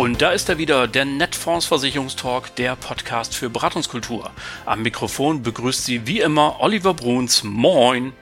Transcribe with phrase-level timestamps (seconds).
[0.00, 4.30] Und da ist er wieder, der Netfonds Versicherungstalk, der Podcast für Beratungskultur.
[4.64, 7.44] Am Mikrofon begrüßt Sie wie immer Oliver Bruns.
[7.44, 8.14] Moin!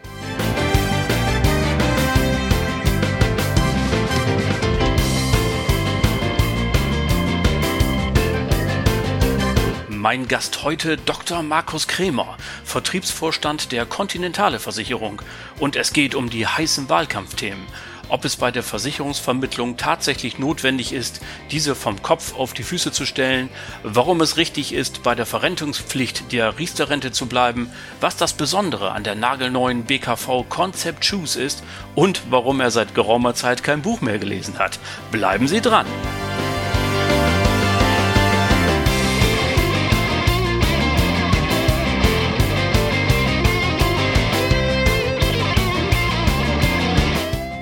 [9.89, 11.45] Mein Gast heute Dr.
[11.45, 15.23] Markus Kremer, Vertriebsvorstand der Kontinentale Versicherung.
[15.61, 17.63] Und es geht um die heißen Wahlkampfthemen
[18.09, 23.07] ob es bei der Versicherungsvermittlung tatsächlich notwendig ist, diese vom Kopf auf die Füße zu
[23.07, 23.49] stellen,
[23.83, 29.05] warum es richtig ist, bei der Verrentungspflicht der Riester-Rente zu bleiben, was das Besondere an
[29.05, 31.63] der nagelneuen BKV Concept Choose ist
[31.95, 34.79] und warum er seit geraumer Zeit kein Buch mehr gelesen hat.
[35.11, 35.87] Bleiben Sie dran!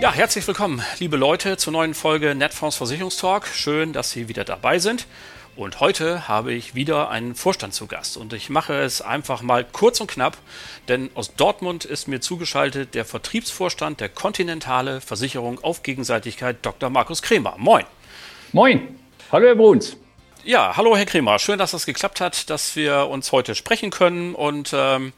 [0.07, 3.49] Ja, herzlich willkommen, liebe Leute, zur neuen Folge Netfonds Versicherungstalk.
[3.49, 5.09] Schön, dass Sie wieder dabei sind.
[5.57, 8.17] Und heute habe ich wieder einen Vorstand zu Gast.
[8.17, 10.39] Und ich mache es einfach mal kurz und knapp,
[10.87, 16.89] denn aus Dortmund ist mir zugeschaltet der Vertriebsvorstand der Kontinentale Versicherung auf Gegenseitigkeit Dr.
[16.89, 17.57] Markus Kremer.
[17.59, 17.85] Moin.
[18.53, 19.01] Moin.
[19.33, 19.97] Hallo, Herr Bruns.
[20.47, 21.41] Ja, hallo Herr Kremer.
[21.41, 24.33] Schön, dass das geklappt hat, dass wir uns heute sprechen können.
[24.37, 25.13] Und ähm,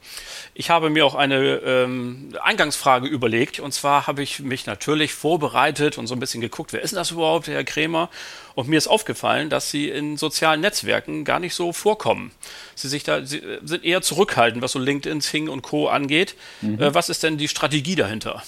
[0.55, 3.61] ich habe mir auch eine ähm, Eingangsfrage überlegt.
[3.61, 6.97] Und zwar habe ich mich natürlich vorbereitet und so ein bisschen geguckt, wer ist denn
[6.97, 8.09] das überhaupt, Herr Kremer?
[8.55, 12.31] Und mir ist aufgefallen, dass Sie in sozialen Netzwerken gar nicht so vorkommen.
[12.75, 15.89] Sie sich da Sie sind eher zurückhaltend, was so LinkedIn, Sing und Co.
[15.89, 16.37] angeht.
[16.63, 16.81] Mhm.
[16.81, 18.43] Äh, was ist denn die Strategie dahinter?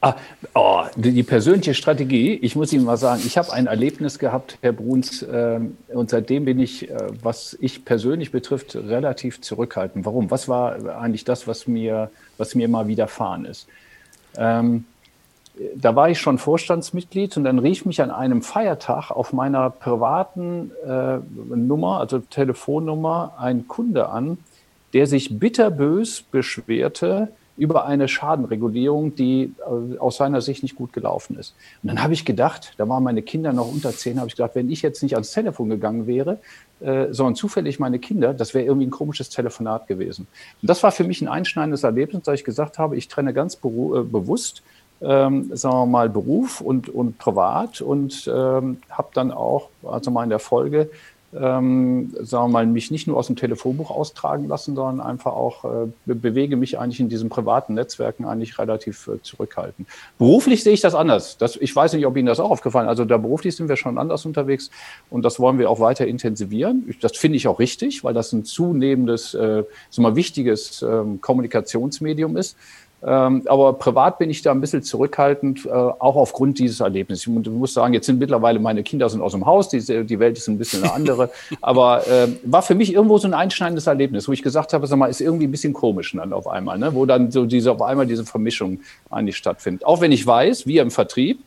[0.00, 0.14] Ah,
[0.54, 4.72] oh, die persönliche Strategie, ich muss Ihnen mal sagen, ich habe ein Erlebnis gehabt, Herr
[4.72, 10.04] Bruns, äh, und seitdem bin ich, äh, was ich persönlich betrifft, relativ zurückhaltend.
[10.04, 10.30] Warum?
[10.30, 13.68] Was war eigentlich das, was mir, was mir mal widerfahren ist?
[14.36, 14.84] Ähm,
[15.76, 20.70] da war ich schon Vorstandsmitglied und dann rief mich an einem Feiertag auf meiner privaten
[20.86, 21.18] äh,
[21.54, 24.38] Nummer, also Telefonnummer, ein Kunde an,
[24.94, 31.38] der sich bitterbös beschwerte, über eine Schadenregulierung, die äh, aus seiner Sicht nicht gut gelaufen
[31.38, 31.54] ist.
[31.82, 34.54] Und dann habe ich gedacht, da waren meine Kinder noch unter zehn, habe ich gedacht,
[34.54, 36.38] wenn ich jetzt nicht ans Telefon gegangen wäre,
[36.80, 40.26] äh, sondern zufällig meine Kinder, das wäre irgendwie ein komisches Telefonat gewesen.
[40.60, 43.54] Und das war für mich ein einschneidendes Erlebnis, da ich gesagt habe, ich trenne ganz
[43.54, 44.62] äh, bewusst
[45.02, 50.22] ähm, sagen wir mal, Beruf und, und privat und ähm, habe dann auch, also mal
[50.22, 50.90] in der Folge,
[51.34, 55.64] ähm, sagen wir mal, mich nicht nur aus dem Telefonbuch austragen lassen, sondern einfach auch
[55.64, 59.88] äh, bewege mich eigentlich in diesen privaten Netzwerken eigentlich relativ äh, zurückhaltend.
[60.18, 61.38] Beruflich sehe ich das anders.
[61.38, 62.90] Das, ich weiß nicht, ob Ihnen das auch aufgefallen ist.
[62.90, 64.70] Also da beruflich sind wir schon anders unterwegs
[65.10, 66.94] und das wollen wir auch weiter intensivieren.
[67.00, 72.36] Das finde ich auch richtig, weil das ein zunehmendes, äh, so mal wichtiges ähm, Kommunikationsmedium
[72.36, 72.56] ist.
[73.04, 77.26] Ähm, aber privat bin ich da ein bisschen zurückhaltend, äh, auch aufgrund dieses Erlebnisses.
[77.26, 80.38] Ich muss sagen, jetzt sind mittlerweile meine Kinder sind aus dem Haus, die, die Welt
[80.38, 81.30] ist ein bisschen eine andere.
[81.60, 84.98] aber äh, war für mich irgendwo so ein einschneidendes Erlebnis, wo ich gesagt habe, sag
[84.98, 86.94] mal, ist irgendwie ein bisschen komisch dann auf einmal, ne?
[86.94, 88.80] wo dann so diese auf einmal diese Vermischung
[89.10, 89.84] eigentlich stattfindet.
[89.84, 91.40] Auch wenn ich weiß, wir im Vertrieb,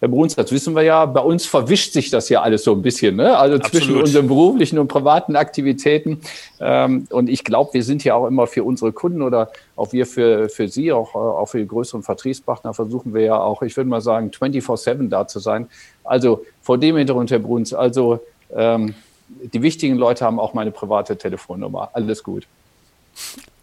[0.00, 2.80] Herr Bruns, das wissen wir ja, bei uns verwischt sich das ja alles so ein
[2.80, 3.36] bisschen, ne?
[3.36, 3.70] Also Absolut.
[3.70, 6.22] zwischen unseren beruflichen und privaten Aktivitäten.
[6.58, 10.06] Ähm, und ich glaube, wir sind ja auch immer für unsere Kunden oder auch wir
[10.06, 13.90] für, für Sie, auch, auch für die größeren Vertriebspartner versuchen wir ja auch, ich würde
[13.90, 15.68] mal sagen, 24-7 da zu sein.
[16.02, 18.20] Also vor dem Hintergrund, Herr Bruns, also
[18.56, 18.94] ähm,
[19.28, 21.90] die wichtigen Leute haben auch meine private Telefonnummer.
[21.92, 22.46] Alles gut.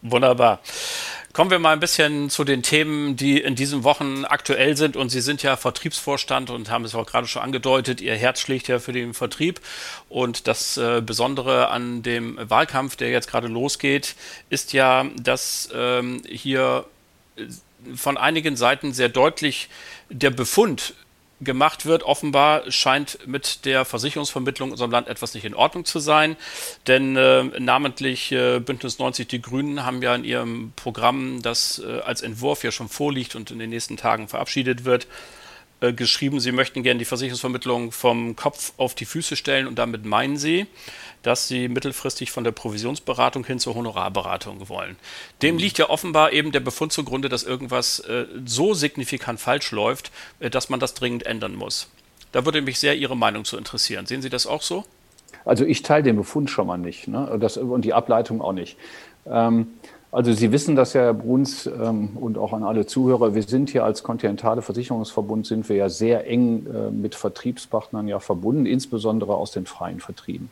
[0.02, 0.60] Wunderbar.
[1.32, 4.96] Kommen wir mal ein bisschen zu den Themen, die in diesen Wochen aktuell sind.
[4.96, 8.66] Und Sie sind ja Vertriebsvorstand und haben es auch gerade schon angedeutet, Ihr Herz schlägt
[8.66, 9.60] ja für den Vertrieb.
[10.08, 14.16] Und das äh, Besondere an dem Wahlkampf, der jetzt gerade losgeht,
[14.50, 16.86] ist ja, dass ähm, hier
[17.36, 17.44] äh,
[17.94, 19.68] von einigen Seiten sehr deutlich
[20.10, 20.94] der Befund
[21.40, 22.02] gemacht wird.
[22.02, 26.36] Offenbar scheint mit der Versicherungsvermittlung in unserem Land etwas nicht in Ordnung zu sein,
[26.86, 32.00] denn äh, namentlich äh, Bündnis 90 Die Grünen haben ja in ihrem Programm, das äh,
[32.00, 35.06] als Entwurf ja schon vorliegt und in den nächsten Tagen verabschiedet wird,
[35.80, 40.04] äh, geschrieben, sie möchten gerne die Versicherungsvermittlung vom Kopf auf die Füße stellen und damit
[40.04, 40.66] meinen sie,
[41.22, 44.96] dass sie mittelfristig von der Provisionsberatung hin zur Honorarberatung wollen.
[45.42, 45.60] Dem mhm.
[45.60, 50.10] liegt ja offenbar eben der Befund zugrunde, dass irgendwas äh, so signifikant falsch läuft,
[50.40, 51.88] äh, dass man das dringend ändern muss.
[52.32, 54.06] Da würde mich sehr Ihre Meinung zu interessieren.
[54.06, 54.84] Sehen Sie das auch so?
[55.44, 57.38] Also ich teile den Befund schon mal nicht ne?
[57.40, 58.76] das, und die Ableitung auch nicht.
[59.26, 59.68] Ähm,
[60.10, 63.70] also Sie wissen das ja, Herr Bruns, ähm, und auch an alle Zuhörer, wir sind
[63.70, 69.34] hier als Kontinentale Versicherungsverbund, sind wir ja sehr eng äh, mit Vertriebspartnern ja verbunden, insbesondere
[69.34, 70.50] aus den freien Vertrieben.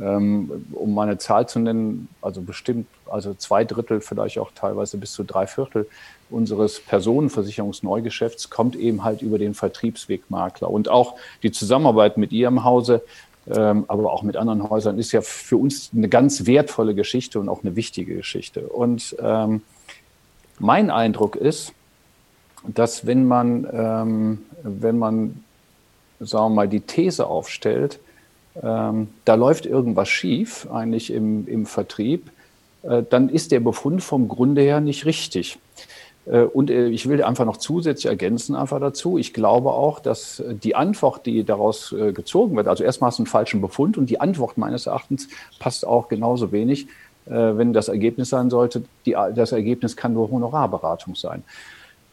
[0.00, 4.96] Ähm, um mal eine Zahl zu nennen, also bestimmt, also zwei Drittel, vielleicht auch teilweise
[4.96, 5.86] bis zu drei Viertel
[6.30, 10.70] unseres Personenversicherungsneugeschäfts kommt eben halt über den Vertriebswegmakler.
[10.70, 13.02] Und auch die Zusammenarbeit mit Ihrem Hause,
[13.50, 17.64] aber auch mit anderen Häusern ist ja für uns eine ganz wertvolle Geschichte und auch
[17.64, 18.68] eine wichtige Geschichte.
[18.68, 19.62] Und ähm,
[20.58, 21.72] mein Eindruck ist,
[22.66, 25.44] dass wenn man, ähm, wenn man,
[26.20, 27.98] sagen wir mal, die These aufstellt,
[28.62, 32.30] ähm, da läuft irgendwas schief, eigentlich im, im Vertrieb,
[32.82, 35.58] äh, dann ist der Befund vom Grunde her nicht richtig.
[36.26, 39.18] Äh, und äh, ich will einfach noch zusätzlich ergänzen einfach dazu.
[39.18, 43.22] Ich glaube auch, dass die Antwort, die daraus äh, gezogen wird, also erstmal hast du
[43.22, 45.28] einen falschen Befund und die Antwort meines Erachtens
[45.58, 46.86] passt auch genauso wenig,
[47.24, 48.82] wenn das Ergebnis sein sollte.
[49.06, 51.44] Die, das Ergebnis kann nur Honorarberatung sein.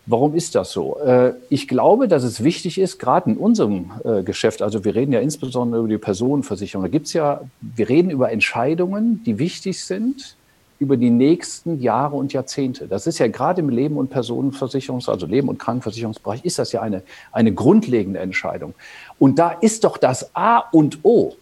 [0.05, 0.97] Warum ist das so?
[0.99, 5.11] Äh, ich glaube, dass es wichtig ist, gerade in unserem äh, Geschäft, also wir reden
[5.13, 9.83] ja insbesondere über die Personenversicherung, da gibt es ja, wir reden über Entscheidungen, die wichtig
[9.83, 10.35] sind
[10.79, 12.87] über die nächsten Jahre und Jahrzehnte.
[12.87, 16.81] Das ist ja gerade im Leben- und Personenversicherungs-, also Leben- und Krankenversicherungsbereich, ist das ja
[16.81, 18.73] eine, eine grundlegende Entscheidung.
[19.19, 21.35] Und da ist doch das A und O,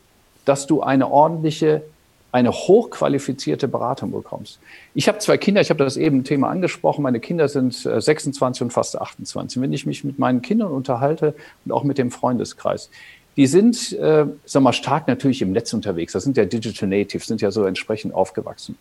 [0.45, 1.83] dass du eine ordentliche
[2.31, 4.59] eine hochqualifizierte Beratung bekommst.
[4.93, 8.63] Ich habe zwei Kinder, ich habe das eben Thema angesprochen, meine Kinder sind 26 äh,
[8.65, 9.61] und fast 28.
[9.61, 11.33] Wenn ich mich mit meinen Kindern unterhalte
[11.65, 12.89] und auch mit dem Freundeskreis,
[13.37, 16.13] die sind, äh, sag mal, stark natürlich im Netz unterwegs.
[16.13, 18.77] Das sind ja Digital Natives, sind ja so entsprechend aufgewachsen.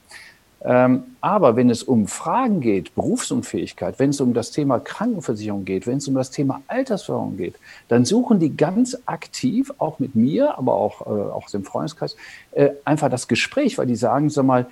[0.68, 5.86] Ähm, aber wenn es um Fragen geht, Berufsunfähigkeit, wenn es um das Thema Krankenversicherung geht,
[5.86, 7.54] wenn es um das Thema Altersversorgung geht,
[7.86, 12.16] dann suchen die ganz aktiv, auch mit mir, aber auch, äh, auch aus dem Freundeskreis,
[12.50, 14.66] äh, einfach das Gespräch, weil die sagen, sag mal,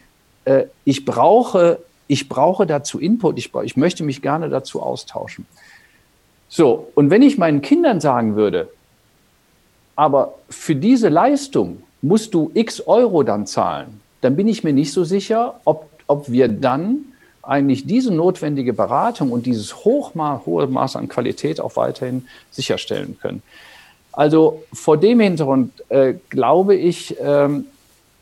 [0.47, 5.47] äh, ich brauche, ich brauche dazu Input, ich, ich möchte mich gerne dazu austauschen.
[6.49, 8.69] So, und wenn ich meinen Kindern sagen würde,
[9.95, 14.93] aber für diese Leistung musst du x Euro dann zahlen, dann bin ich mir nicht
[14.93, 17.05] so sicher, ob, ob wir dann
[17.43, 23.43] eigentlich diese notwendige Beratung und dieses hochma hohe Maß an Qualität auch weiterhin sicherstellen können.
[24.13, 27.67] Also vor dem Hintergrund äh, glaube ich, ähm,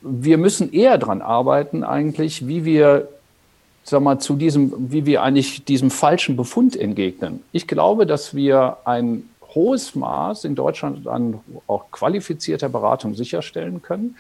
[0.00, 3.08] wir müssen eher daran arbeiten, eigentlich, wie wir,
[3.84, 7.44] sag mal, zu diesem, wie wir eigentlich diesem falschen Befund entgegnen.
[7.52, 11.38] Ich glaube, dass wir ein hohes Maß in Deutschland an
[11.68, 14.16] auch qualifizierter Beratung sicherstellen können.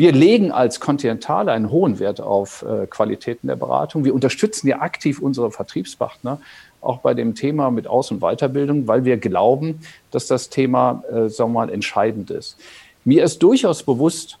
[0.00, 4.02] Wir legen als Continentale einen hohen Wert auf äh, Qualitäten der Beratung.
[4.02, 6.40] Wir unterstützen ja aktiv unsere Vertriebspartner
[6.80, 9.80] auch bei dem Thema mit Aus- und Weiterbildung, weil wir glauben,
[10.10, 12.56] dass das Thema, äh, sagen wir mal, entscheidend ist.
[13.04, 14.38] Mir ist durchaus bewusst,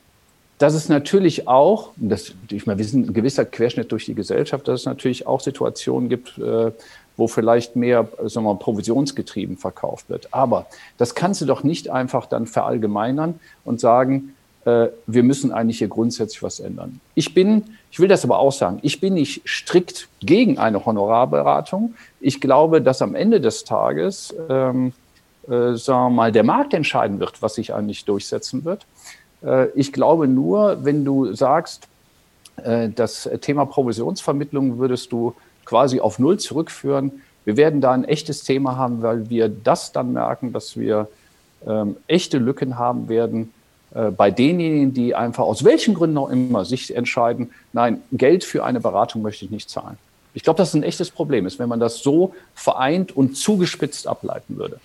[0.56, 4.66] dass es natürlich auch, das, ich meine, wir sind ein gewisser Querschnitt durch die Gesellschaft,
[4.66, 6.72] dass es natürlich auch Situationen gibt, äh,
[7.18, 10.32] wo vielleicht mehr sagen wir mal, provisionsgetrieben verkauft wird.
[10.32, 10.64] Aber
[10.96, 14.34] das kannst du doch nicht einfach dann verallgemeinern und sagen,
[14.64, 17.00] äh, wir müssen eigentlich hier grundsätzlich was ändern.
[17.14, 21.94] Ich bin, ich will das aber auch sagen, ich bin nicht strikt gegen eine Honorarberatung.
[22.20, 24.92] Ich glaube, dass am Ende des Tages, ähm,
[25.48, 28.86] äh, sagen wir mal, der Markt entscheiden wird, was sich eigentlich durchsetzen wird.
[29.42, 31.88] Äh, ich glaube nur, wenn du sagst,
[32.62, 35.34] äh, das Thema Provisionsvermittlung würdest du
[35.64, 37.22] quasi auf Null zurückführen.
[37.46, 41.08] Wir werden da ein echtes Thema haben, weil wir das dann merken, dass wir
[41.66, 43.52] ähm, echte Lücken haben werden
[43.92, 48.80] bei denjenigen, die einfach aus welchen Gründen auch immer sich entscheiden, nein, Geld für eine
[48.80, 49.98] Beratung möchte ich nicht zahlen.
[50.32, 54.06] Ich glaube, dass es ein echtes Problem ist, wenn man das so vereint und zugespitzt
[54.06, 54.78] ableiten würde.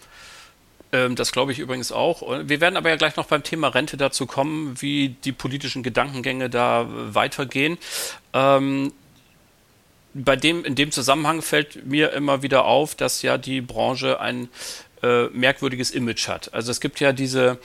[0.91, 2.24] Ähm, das glaube ich übrigens auch.
[2.47, 6.50] Wir werden aber ja gleich noch beim Thema Rente dazu kommen, wie die politischen Gedankengänge
[6.50, 7.77] da weitergehen.
[8.33, 8.91] Ähm,
[10.13, 14.47] bei dem, in dem Zusammenhang fällt mir immer wieder auf, dass ja die Branche ein
[15.03, 16.53] äh, merkwürdiges Image hat.
[16.53, 17.57] Also es gibt ja diese äh,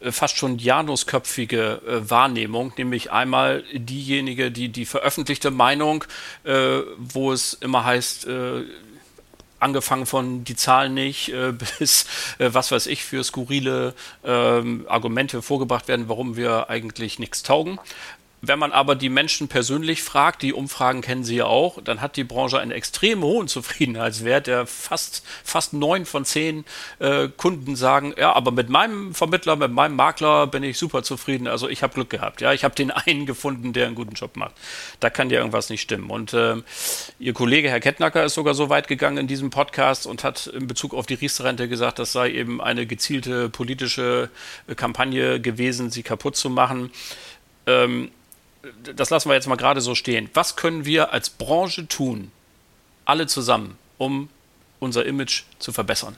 [0.00, 6.04] fast schon janusköpfige äh, Wahrnehmung, nämlich einmal diejenige, die die veröffentlichte Meinung,
[6.44, 8.64] äh, wo es immer heißt, äh,
[9.60, 12.06] angefangen von die Zahlen nicht äh, bis
[12.38, 17.78] äh, was weiß ich für skurrile ähm, Argumente vorgebracht werden, warum wir eigentlich nichts taugen.
[18.42, 22.16] Wenn man aber die Menschen persönlich fragt, die Umfragen kennen Sie ja auch, dann hat
[22.16, 26.64] die Branche einen extrem hohen Zufriedenheitswert, der fast, fast neun von zehn
[27.00, 31.48] äh, Kunden sagen, ja, aber mit meinem Vermittler, mit meinem Makler bin ich super zufrieden.
[31.48, 32.40] Also ich habe Glück gehabt.
[32.40, 34.54] Ja, ich habe den einen gefunden, der einen guten Job macht.
[35.00, 36.08] Da kann ja irgendwas nicht stimmen.
[36.08, 36.56] Und äh,
[37.18, 40.66] Ihr Kollege Herr Kettnacker ist sogar so weit gegangen in diesem Podcast und hat in
[40.66, 44.30] Bezug auf die Riester-Rente gesagt, das sei eben eine gezielte politische
[44.76, 46.90] Kampagne gewesen, sie kaputt zu machen.
[47.66, 48.10] Ähm,
[48.94, 50.28] das lassen wir jetzt mal gerade so stehen.
[50.34, 52.30] Was können wir als Branche tun,
[53.04, 54.28] alle zusammen, um
[54.78, 56.16] unser Image zu verbessern?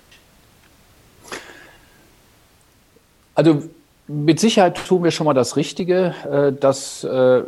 [3.35, 3.63] Also
[4.09, 7.43] mit Sicherheit tun wir schon mal das Richtige, äh, dass, äh,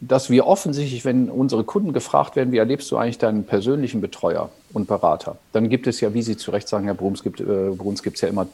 [0.00, 4.50] dass wir offensichtlich, wenn unsere Kunden gefragt werden, wie erlebst du eigentlich deinen persönlichen Betreuer
[4.72, 7.44] und Berater, dann gibt es ja, wie Sie zu Recht sagen, Herr Bruns, gibt, äh,
[7.44, 8.46] Bruns gibt es ja immer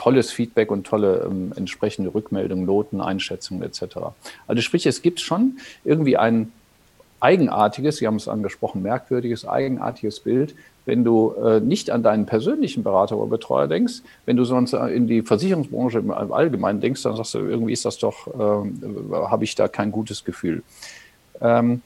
[0.00, 3.98] tolles Feedback und tolle ähm, entsprechende Rückmeldungen, Noten, Einschätzungen etc.
[4.46, 6.50] Also sprich, es gibt schon irgendwie ein
[7.20, 10.54] eigenartiges, Sie haben es angesprochen, merkwürdiges, eigenartiges Bild,
[10.86, 15.06] wenn du äh, nicht an deinen persönlichen Berater oder Betreuer denkst, wenn du sonst in
[15.06, 19.54] die Versicherungsbranche im Allgemeinen denkst, dann sagst du, irgendwie ist das doch, äh, habe ich
[19.54, 20.62] da kein gutes Gefühl.
[21.42, 21.82] Ähm,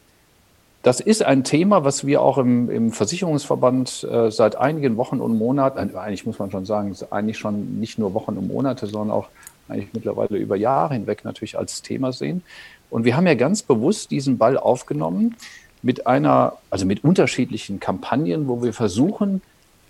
[0.85, 5.37] das ist ein Thema, was wir auch im, im Versicherungsverband äh, seit einigen Wochen und
[5.38, 9.29] Monaten, eigentlich muss man schon sagen, eigentlich schon nicht nur Wochen und Monate, sondern auch
[9.67, 12.43] eigentlich mittlerweile über Jahre hinweg natürlich als Thema sehen.
[12.91, 15.37] Und wir haben ja ganz bewusst diesen Ball aufgenommen
[15.81, 19.41] mit einer, also mit unterschiedlichen Kampagnen, wo wir versuchen,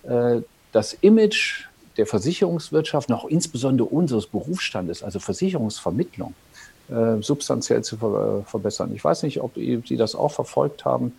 [0.04, 1.64] äh, das Image
[1.96, 6.34] der Versicherungswirtschaft, noch insbesondere unseres Berufsstandes, also Versicherungsvermittlung,
[6.88, 8.92] äh, substanziell zu ver verbessern.
[8.94, 11.12] Ich weiß nicht, ob Sie das auch verfolgt haben.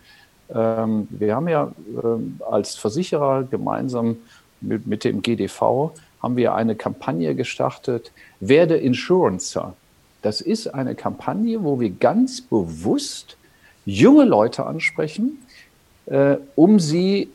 [0.54, 4.16] Ähm, wir haben ja äh, als Versicherer gemeinsam
[4.60, 5.92] mit, mit, dem GDV
[6.22, 9.74] haben wir eine Kampagne gestartet, werde Insurancer.
[10.22, 13.36] Das ist eine Kampagne, wo wir ganz bewusst
[13.84, 15.38] junge Leute ansprechen,
[16.06, 17.28] äh, um sie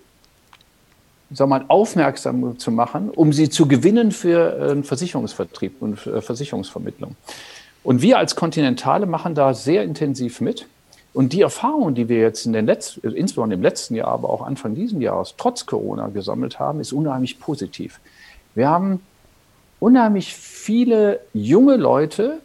[1.33, 7.15] sag mal, aufmerksam zu machen, um sie zu gewinnen für äh, Versicherungsvertrieb und äh, Versicherungsvermittlung.
[7.83, 10.67] Und wir als Kontinentale machen da sehr intensiv mit.
[11.13, 14.41] Und die Erfahrung, die wir jetzt in den letzten, insbesondere im letzten Jahr, aber auch
[14.45, 17.99] Anfang dieses Jahres, trotz Corona gesammelt haben, ist unheimlich positiv.
[18.55, 19.01] Wir haben
[19.79, 22.39] unheimlich viele junge Leute,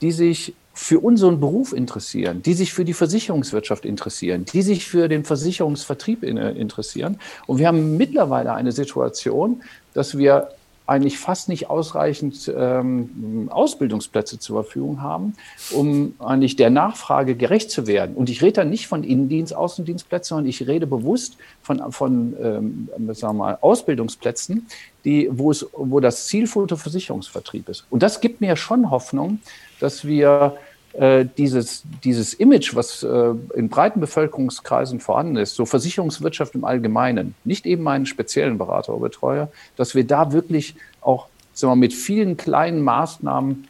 [0.00, 5.08] die sich für unseren Beruf interessieren, die sich für die Versicherungswirtschaft interessieren, die sich für
[5.08, 7.20] den Versicherungsvertrieb interessieren.
[7.46, 10.48] Und wir haben mittlerweile eine Situation, dass wir
[10.90, 15.34] eigentlich fast nicht ausreichend ähm, Ausbildungsplätze zur Verfügung haben,
[15.70, 18.16] um eigentlich der Nachfrage gerecht zu werden.
[18.16, 22.88] Und ich rede da nicht von Innendienst, Außendienstplätzen, sondern ich rede bewusst von, von ähm,
[23.14, 24.66] sagen wir mal, Ausbildungsplätzen,
[25.04, 27.84] die, wo, es, wo das Zielfoto Versicherungsvertrieb ist.
[27.88, 29.38] Und das gibt mir schon Hoffnung,
[29.78, 30.56] dass wir
[30.92, 37.34] äh, dieses, dieses Image, was äh, in breiten Bevölkerungskreisen vorhanden ist, so Versicherungswirtschaft im Allgemeinen,
[37.44, 41.92] nicht eben meinen speziellen Berater oder Betreuer, dass wir da wirklich auch sagen wir, mit
[41.92, 43.68] vielen kleinen Maßnahmen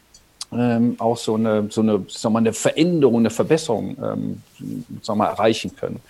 [0.53, 4.43] ähm, auch so eine, so eine, sagen wir, eine Veränderung, eine Verbesserung ähm,
[5.03, 6.01] sagen wir, erreichen können.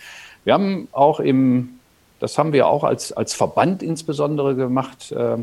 [0.45, 1.81] Wir haben auch im,
[2.21, 5.37] das haben wir auch als, als Verband insbesondere gemacht, äh,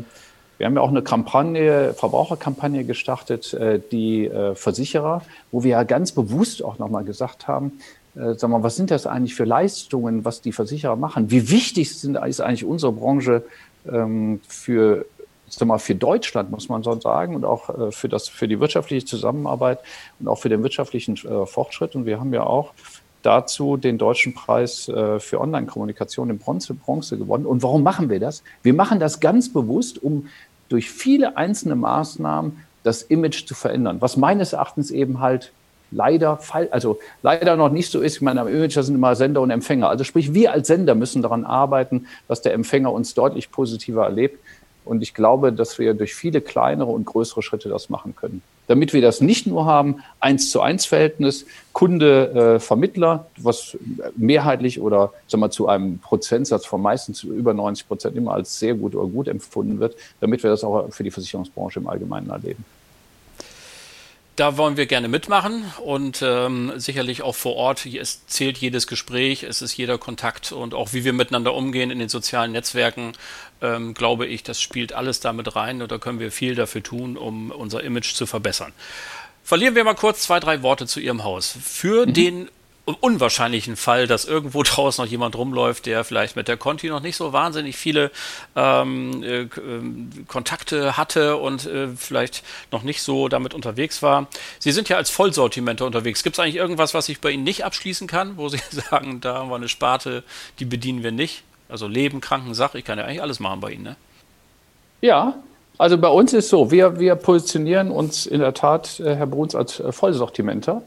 [0.58, 5.22] wir haben ja auch eine Kampagne, Verbraucherkampagne gestartet, äh, die äh, Versicherer,
[5.52, 7.80] wo wir ja ganz bewusst auch nochmal gesagt haben,
[8.16, 11.30] äh, sag mal, was sind das eigentlich für Leistungen, was die Versicherer machen?
[11.30, 13.44] Wie wichtig sind, ist eigentlich unsere Branche
[13.90, 15.06] ähm, für,
[15.48, 19.06] sag mal, für Deutschland, muss man so sagen, und auch für, das, für die wirtschaftliche
[19.06, 19.78] Zusammenarbeit
[20.18, 21.94] und auch für den wirtschaftlichen Fortschritt.
[21.94, 22.72] Und wir haben ja auch
[23.22, 27.46] dazu den deutschen Preis für Online-Kommunikation in Bronze, Bronze gewonnen.
[27.46, 28.42] Und warum machen wir das?
[28.62, 30.28] Wir machen das ganz bewusst, um
[30.68, 35.52] durch viele einzelne Maßnahmen das Image zu verändern, was meines Erachtens eben halt
[35.90, 36.38] leider,
[36.70, 38.16] also leider noch nicht so ist.
[38.16, 39.88] Ich meine, am Image sind immer Sender und Empfänger.
[39.88, 44.38] Also sprich, wir als Sender müssen daran arbeiten, dass der Empfänger uns deutlich positiver erlebt.
[44.84, 48.42] Und ich glaube, dass wir durch viele kleinere und größere Schritte das machen können.
[48.68, 53.76] Damit wir das nicht nur haben, eins zu eins Verhältnis, Kunde, äh, Vermittler, was
[54.16, 58.74] mehrheitlich oder sagen wir, zu einem Prozentsatz von meistens über 90 Prozent immer als sehr
[58.74, 62.64] gut oder gut empfunden wird, damit wir das auch für die Versicherungsbranche im Allgemeinen erleben.
[64.38, 67.84] Da wollen wir gerne mitmachen und ähm, sicherlich auch vor Ort.
[67.86, 71.98] Es zählt jedes Gespräch, es ist jeder Kontakt und auch wie wir miteinander umgehen in
[71.98, 73.14] den sozialen Netzwerken,
[73.60, 77.16] ähm, glaube ich, das spielt alles damit rein und da können wir viel dafür tun,
[77.16, 78.72] um unser Image zu verbessern.
[79.42, 81.58] Verlieren wir mal kurz zwei, drei Worte zu Ihrem Haus.
[81.60, 82.12] Für mhm.
[82.12, 82.48] den
[82.94, 87.16] unwahrscheinlichen Fall, dass irgendwo draußen noch jemand rumläuft, der vielleicht mit der Conti noch nicht
[87.16, 88.10] so wahnsinnig viele
[88.56, 92.42] ähm, äh, ähm, Kontakte hatte und äh, vielleicht
[92.72, 94.26] noch nicht so damit unterwegs war.
[94.58, 96.22] Sie sind ja als Vollsortimenter unterwegs.
[96.22, 99.36] Gibt es eigentlich irgendwas, was ich bei Ihnen nicht abschließen kann, wo Sie sagen, da
[99.36, 100.24] haben wir eine Sparte,
[100.58, 101.42] die bedienen wir nicht?
[101.68, 103.96] Also Leben, Kranken, Sache, ich kann ja eigentlich alles machen bei Ihnen, ne?
[105.00, 105.34] Ja,
[105.78, 109.54] also bei uns ist so, wir, wir positionieren uns in der Tat, äh, Herr Bruns,
[109.54, 110.82] als äh, Vollsortimenter.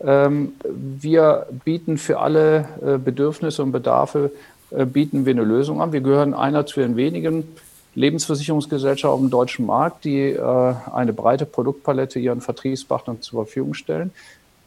[0.00, 4.30] Ähm, wir bieten für alle äh, Bedürfnisse und Bedarfe
[4.70, 5.92] äh, bieten wir eine Lösung an.
[5.92, 7.44] Wir gehören einer zu den wenigen
[7.94, 14.12] Lebensversicherungsgesellschaften dem deutschen Markt, die äh, eine breite Produktpalette ihren Vertriebspartnern zur Verfügung stellen.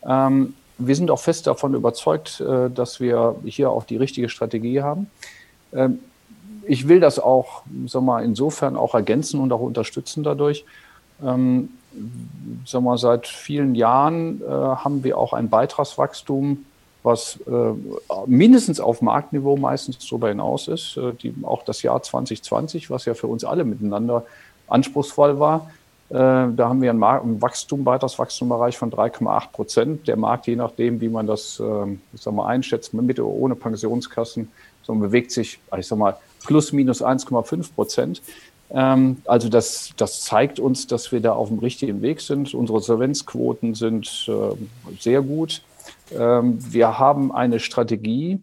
[0.06, 5.12] Ähm, wir sind auch fest davon überzeugt, dass wir hier auch die richtige Strategie haben.
[5.74, 6.00] Ähm,
[6.66, 10.66] ich will das auch, sag mal, insofern auch ergänzen und auch unterstützen dadurch.
[12.66, 16.66] Sagen wir, seit vielen Jahren äh, haben wir auch ein Beitragswachstum,
[17.04, 17.74] was äh,
[18.26, 20.98] mindestens auf Marktniveau meistens darüber hinaus ist.
[20.98, 24.26] Äh, die, auch das Jahr 2020, was ja für uns alle miteinander
[24.68, 25.70] anspruchsvoll war,
[26.12, 30.08] äh, da haben wir einen, Markt, einen Wachstum, Beitragswachstumbereich von 3,8 Prozent.
[30.10, 33.56] Der Markt, je nachdem, wie man das äh, ich sag mal, einschätzt, mit oder ohne
[33.56, 34.52] Pensionskassen,
[34.84, 38.22] so bewegt sich, ich sag mal, plus minus 1,5 Prozent.
[38.74, 42.54] Ähm, also das, das zeigt uns, dass wir da auf dem richtigen Weg sind.
[42.54, 44.56] Unsere Solvenzquoten sind äh,
[45.00, 45.62] sehr gut.
[46.18, 48.40] Ähm, wir haben eine Strategie,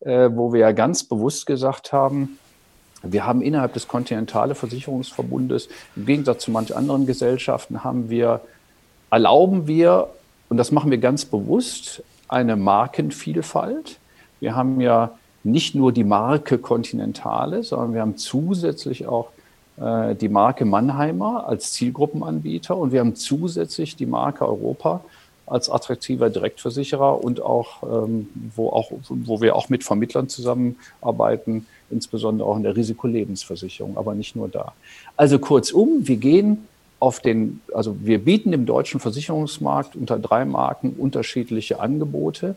[0.00, 2.38] äh, wo wir ja ganz bewusst gesagt haben,
[3.02, 8.40] wir haben innerhalb des Kontinentale Versicherungsverbundes, im Gegensatz zu manch anderen Gesellschaften, haben wir,
[9.10, 10.08] erlauben wir,
[10.48, 13.98] und das machen wir ganz bewusst, eine Markenvielfalt.
[14.40, 19.28] Wir haben ja nicht nur die Marke Continentale, sondern wir haben zusätzlich auch
[19.80, 25.04] äh, die Marke Mannheimer als Zielgruppenanbieter und wir haben zusätzlich die Marke Europa
[25.46, 32.48] als attraktiver Direktversicherer und auch, ähm, wo auch, wo wir auch mit Vermittlern zusammenarbeiten, insbesondere
[32.48, 34.72] auch in der Risikolebensversicherung, aber nicht nur da.
[35.16, 36.66] Also kurzum, wir gehen
[36.98, 42.56] auf den, also wir bieten im deutschen Versicherungsmarkt unter drei Marken unterschiedliche Angebote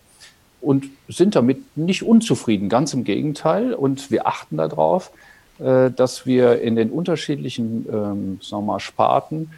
[0.61, 3.73] und sind damit nicht unzufrieden, ganz im Gegenteil.
[3.73, 5.11] Und wir achten darauf,
[5.59, 9.51] dass wir in den unterschiedlichen ähm, sagen wir mal, Sparten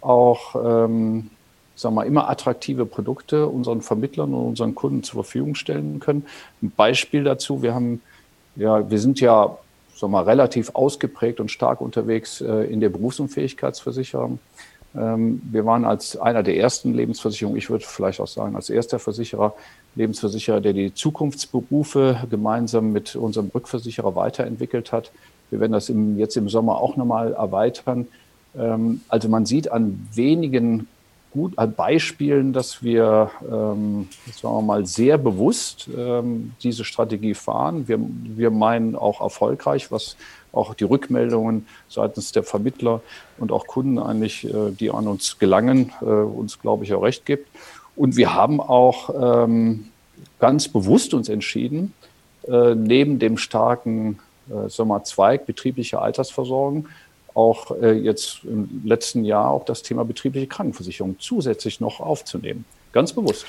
[0.00, 1.30] auch ähm,
[1.76, 6.26] sagen wir, immer attraktive Produkte unseren Vermittlern und unseren Kunden zur Verfügung stellen können.
[6.62, 8.00] Ein Beispiel dazu, wir haben,
[8.56, 9.56] ja, wir sind ja
[9.94, 14.38] sagen wir, relativ ausgeprägt und stark unterwegs äh, in der Berufsunfähigkeitsversicherung.
[14.94, 18.98] Ähm, wir waren als einer der ersten Lebensversicherungen, ich würde vielleicht auch sagen, als erster
[18.98, 19.54] Versicherer,
[19.94, 25.10] Lebensversicherer, der die Zukunftsberufe gemeinsam mit unserem Rückversicherer weiterentwickelt hat.
[25.50, 28.08] Wir werden das im, jetzt im Sommer auch nochmal erweitern.
[28.56, 30.88] Ähm, also man sieht an wenigen
[31.36, 34.08] gut, an Beispielen, dass wir, ähm,
[34.40, 37.88] sagen wir mal, sehr bewusst ähm, diese Strategie fahren.
[37.88, 40.16] Wir, wir meinen auch erfolgreich, was
[40.52, 43.02] auch die Rückmeldungen seitens der Vermittler
[43.36, 47.26] und auch Kunden eigentlich, äh, die an uns gelangen, äh, uns, glaube ich, auch recht
[47.26, 47.48] gibt.
[47.94, 49.88] Und wir haben auch ähm,
[50.38, 51.92] ganz bewusst uns entschieden,
[52.48, 54.18] äh, neben dem starken
[54.50, 56.88] äh, Sommerzweig betriebliche Altersversorgung
[57.34, 62.64] auch äh, jetzt im letzten Jahr auch das Thema betriebliche Krankenversicherung zusätzlich noch aufzunehmen.
[62.92, 63.44] Ganz bewusst.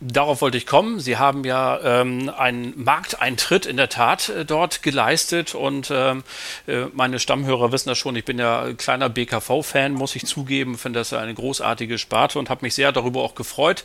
[0.00, 1.00] Darauf wollte ich kommen.
[1.00, 6.22] Sie haben ja ähm, einen Markteintritt in der Tat äh, dort geleistet und ähm,
[6.68, 8.14] äh, meine Stammhörer wissen das schon.
[8.14, 10.78] Ich bin ja kleiner BKV-Fan, muss ich zugeben.
[10.78, 13.82] Finde das eine großartige Sparte und habe mich sehr darüber auch gefreut.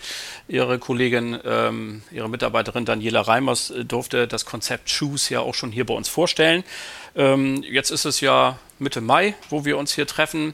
[0.47, 5.71] Ihre Kollegin, ähm, Ihre Mitarbeiterin Daniela Reimers äh, durfte das Konzept Choose ja auch schon
[5.71, 6.63] hier bei uns vorstellen.
[7.15, 10.53] Ähm, jetzt ist es ja Mitte Mai, wo wir uns hier treffen.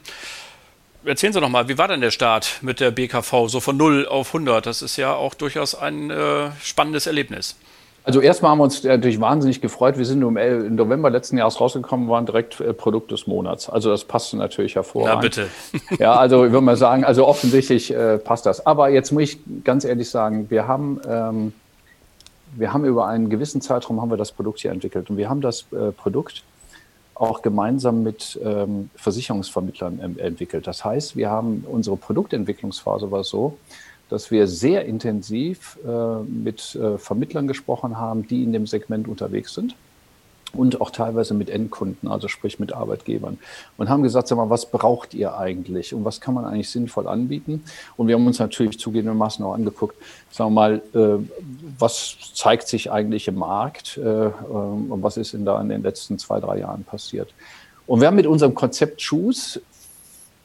[1.06, 4.06] Erzählen Sie noch mal, wie war denn der Start mit der BKV so von 0
[4.08, 4.66] auf 100?
[4.66, 7.56] Das ist ja auch durchaus ein äh, spannendes Erlebnis.
[8.04, 9.98] Also erstmal haben wir uns natürlich wahnsinnig gefreut.
[9.98, 13.70] Wir sind im November letzten Jahres rausgekommen, waren direkt äh, Produkt des Monats.
[13.70, 15.16] Also das passte natürlich hervorragend.
[15.16, 15.48] Na bitte.
[16.04, 18.66] ja, also ich würde mal sagen, also offensichtlich äh, passt das.
[18.66, 21.54] Aber jetzt muss ich ganz ehrlich sagen, wir haben, ähm,
[22.58, 25.40] wir haben über einen gewissen Zeitraum haben wir das Produkt hier entwickelt und wir haben
[25.40, 26.44] das äh, Produkt
[27.20, 30.66] auch gemeinsam mit ähm, Versicherungsvermittlern ähm, entwickelt.
[30.66, 33.58] Das heißt, wir haben unsere Produktentwicklungsphase war so,
[34.10, 39.54] dass wir sehr intensiv äh, mit äh, Vermittlern gesprochen haben, die in dem Segment unterwegs
[39.54, 39.76] sind
[40.54, 43.38] und auch teilweise mit Endkunden, also sprich mit Arbeitgebern.
[43.78, 47.08] Und haben gesagt, sag mal, was braucht ihr eigentlich und was kann man eigentlich sinnvoll
[47.08, 47.64] anbieten?
[47.98, 49.96] Und wir haben uns natürlich zugegebenermaßen auch angeguckt,
[50.32, 51.24] sagen wir mal, äh,
[51.78, 55.84] was zeigt sich eigentlich im Markt äh, äh, und was ist denn da in den
[55.84, 57.34] letzten zwei, drei Jahren passiert?
[57.88, 59.62] Und wir haben mit unserem Konzept Choose,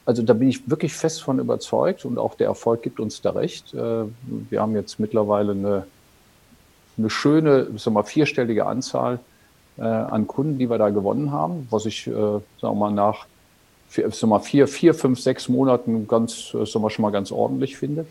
[0.05, 3.31] also da bin ich wirklich fest von überzeugt und auch der Erfolg gibt uns da
[3.31, 3.73] recht.
[3.73, 4.05] Äh,
[4.49, 5.87] wir haben jetzt mittlerweile eine,
[6.97, 9.19] eine schöne, sagen wir mal, vierstellige Anzahl
[9.81, 13.25] an Kunden, die wir da gewonnen haben, was ich, äh, sagen wir mal, nach
[13.89, 17.31] vier, sagen wir, vier, vier, fünf, sechs Monaten ganz, äh, sagen wir, schon mal ganz
[17.31, 18.05] ordentlich finde.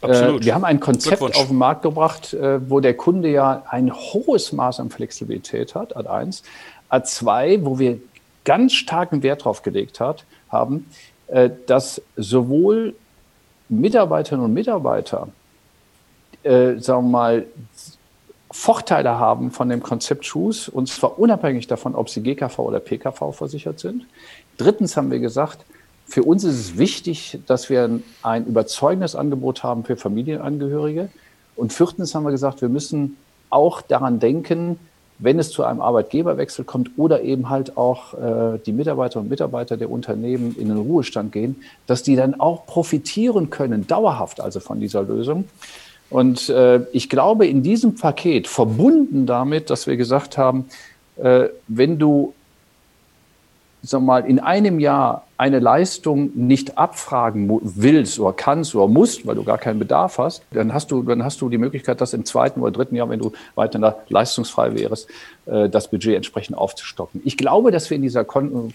[0.00, 0.42] Absolut.
[0.42, 3.92] Äh, wir haben ein Konzept auf den Markt gebracht, äh, wo der Kunde ja ein
[3.92, 6.42] hohes Maß an Flexibilität hat, Ad 1.
[6.88, 8.00] Ad 2, wo wir
[8.44, 10.86] ganz starken Wert drauf gelegt hat, haben,
[11.28, 12.94] äh, dass sowohl
[13.68, 15.28] Mitarbeiterinnen und Mitarbeiter,
[16.42, 17.46] äh, sagen wir mal,
[18.50, 23.32] Vorteile haben von dem Konzept Shoes, und zwar unabhängig davon, ob sie GKV oder PKV
[23.32, 24.06] versichert sind.
[24.56, 25.64] Drittens haben wir gesagt,
[26.06, 31.08] für uns ist es wichtig, dass wir ein überzeugendes Angebot haben für Familienangehörige.
[31.54, 33.16] Und viertens haben wir gesagt, wir müssen
[33.50, 34.80] auch daran denken,
[35.20, 39.76] wenn es zu einem Arbeitgeberwechsel kommt oder eben halt auch äh, die Mitarbeiter und Mitarbeiter
[39.76, 44.80] der Unternehmen in den Ruhestand gehen, dass die dann auch profitieren können, dauerhaft also von
[44.80, 45.44] dieser Lösung.
[46.10, 50.66] Und äh, ich glaube, in diesem Paket, verbunden damit, dass wir gesagt haben,
[51.16, 52.34] äh, wenn du
[53.82, 59.36] sag mal, in einem Jahr eine Leistung nicht abfragen willst oder kannst oder musst, weil
[59.36, 62.26] du gar keinen Bedarf hast, dann hast du, dann hast du die Möglichkeit, das im
[62.26, 65.08] zweiten oder dritten Jahr, wenn du weiter leistungsfrei wärst,
[65.46, 67.22] äh, das Budget entsprechend aufzustocken.
[67.24, 68.74] Ich glaube, dass wir in dieser, Kon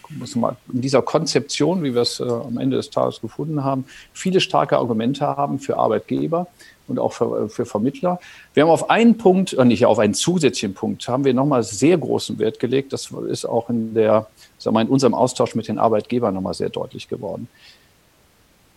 [0.74, 4.78] in dieser Konzeption, wie wir es äh, am Ende des Tages gefunden haben, viele starke
[4.78, 6.48] Argumente haben für Arbeitgeber
[6.88, 8.19] und auch für, für Vermittler.
[8.54, 11.98] Wir haben auf einen Punkt, äh, nicht auf einen zusätzlichen Punkt, haben wir nochmal sehr
[11.98, 12.93] großen Wert gelegt.
[12.93, 16.69] Das ist auch in der, sagen wir, in unserem Austausch mit den Arbeitgebern nochmal sehr
[16.69, 17.48] deutlich geworden.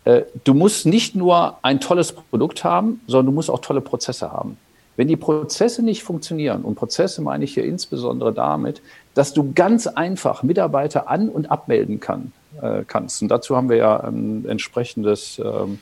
[0.05, 4.31] Äh, du musst nicht nur ein tolles Produkt haben, sondern du musst auch tolle Prozesse
[4.31, 4.57] haben.
[4.99, 8.81] Wenn die Prozesse nicht funktionieren, und Prozesse meine ich hier insbesondere damit,
[9.13, 13.21] dass du ganz einfach Mitarbeiter an- und abmelden kann, äh, kannst.
[13.21, 15.79] Und dazu haben wir ja ein entsprechendes ähm,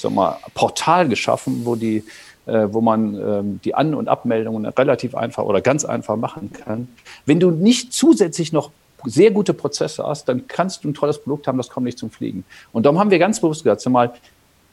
[0.00, 2.04] sag mal, Portal geschaffen, wo die
[2.46, 6.88] äh, wo man ähm, die An- und Abmeldungen relativ einfach oder ganz einfach machen kann.
[7.26, 8.70] Wenn du nicht zusätzlich noch
[9.04, 12.10] sehr gute Prozesse hast, dann kannst du ein tolles Produkt haben, das kommt nicht zum
[12.10, 12.44] Fliegen.
[12.72, 14.12] Und darum haben wir ganz bewusst gesagt, mal,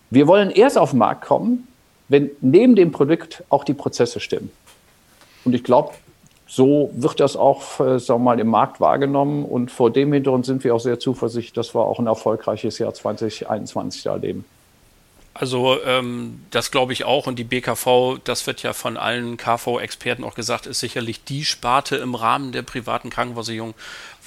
[0.09, 1.67] wir wollen erst auf den Markt kommen,
[2.09, 4.49] wenn neben dem Produkt auch die Prozesse stimmen.
[5.45, 5.91] Und ich glaube,
[6.47, 9.43] so wird das auch äh, sagen wir mal, im Markt wahrgenommen.
[9.43, 12.93] Und vor dem Hintergrund sind wir auch sehr zuversichtlich, dass wir auch ein erfolgreiches Jahr
[12.93, 14.45] 2021 erleben.
[15.39, 17.27] Also ähm, das glaube ich auch.
[17.27, 21.97] Und die BKV, das wird ja von allen KV-Experten auch gesagt, ist sicherlich die Sparte
[21.97, 23.75] im Rahmen der privaten Krankenversicherung,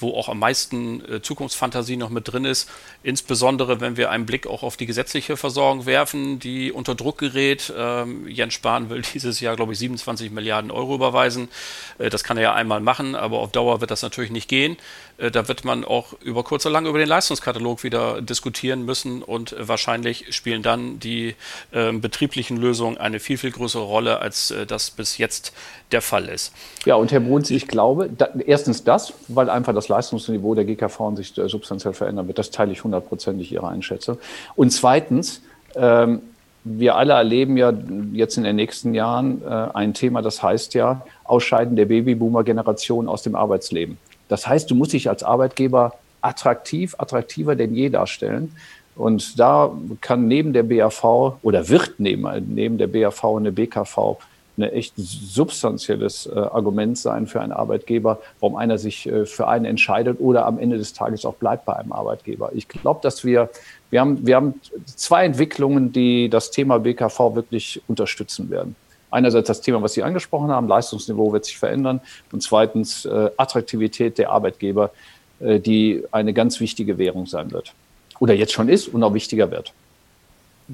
[0.01, 2.69] wo auch am meisten äh, Zukunftsfantasie noch mit drin ist.
[3.03, 7.73] Insbesondere, wenn wir einen Blick auch auf die gesetzliche Versorgung werfen, die unter Druck gerät.
[7.75, 11.49] Ähm, Jens Spahn will dieses Jahr, glaube ich, 27 Milliarden Euro überweisen.
[11.97, 14.77] Äh, das kann er ja einmal machen, aber auf Dauer wird das natürlich nicht gehen.
[15.17, 19.21] Äh, da wird man auch über kurz oder lang über den Leistungskatalog wieder diskutieren müssen
[19.21, 21.35] und wahrscheinlich spielen dann die
[21.73, 25.53] ähm, betrieblichen Lösungen eine viel, viel größere Rolle, als äh, das bis jetzt
[25.91, 26.53] der Fall ist.
[26.85, 31.15] Ja, und Herr Bruns, ich glaube, da, erstens das, weil einfach das Leistungsniveau der GKV
[31.15, 32.39] sich äh, substanziell verändern wird.
[32.39, 34.17] Das teile ich hundertprozentig Ihre Einschätzung.
[34.55, 35.41] Und zweitens,
[35.75, 36.21] ähm,
[36.63, 37.73] wir alle erleben ja
[38.13, 43.23] jetzt in den nächsten Jahren äh, ein Thema, das heißt ja Ausscheiden der Babyboomer-Generation aus
[43.23, 43.97] dem Arbeitsleben.
[44.27, 48.55] Das heißt, du musst dich als Arbeitgeber attraktiv, attraktiver denn je darstellen.
[48.95, 54.17] Und da kann neben der BAV oder wird neben, neben der BAV eine BKV
[54.57, 59.65] ein echt substanzielles äh, Argument sein für einen Arbeitgeber, warum einer sich äh, für einen
[59.65, 62.51] entscheidet oder am Ende des Tages auch bleibt bei einem Arbeitgeber.
[62.53, 63.49] Ich glaube, dass wir,
[63.89, 68.75] wir haben, wir haben zwei Entwicklungen, die das Thema BKV wirklich unterstützen werden.
[69.09, 71.99] Einerseits das Thema, was Sie angesprochen haben, Leistungsniveau wird sich verändern
[72.31, 74.91] und zweitens äh, Attraktivität der Arbeitgeber,
[75.39, 77.73] äh, die eine ganz wichtige Währung sein wird
[78.19, 79.73] oder jetzt schon ist und auch wichtiger wird.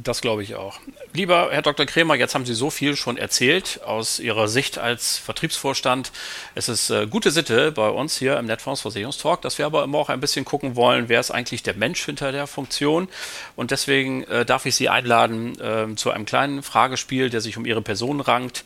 [0.04, 0.80] Das glaube ich auch.
[1.14, 1.88] Lieber Herr Dr.
[1.88, 6.12] Kremer, jetzt haben Sie so viel schon erzählt aus Ihrer Sicht als Vertriebsvorstand.
[6.54, 9.98] Es ist äh, gute Sitte bei uns hier im Netfonds Versicherungstalk, dass wir aber immer
[9.98, 13.08] auch ein bisschen gucken wollen, wer ist eigentlich der Mensch hinter der Funktion.
[13.56, 17.66] Und deswegen äh, darf ich Sie einladen äh, zu einem kleinen Fragespiel, der sich um
[17.66, 18.66] Ihre Person rankt.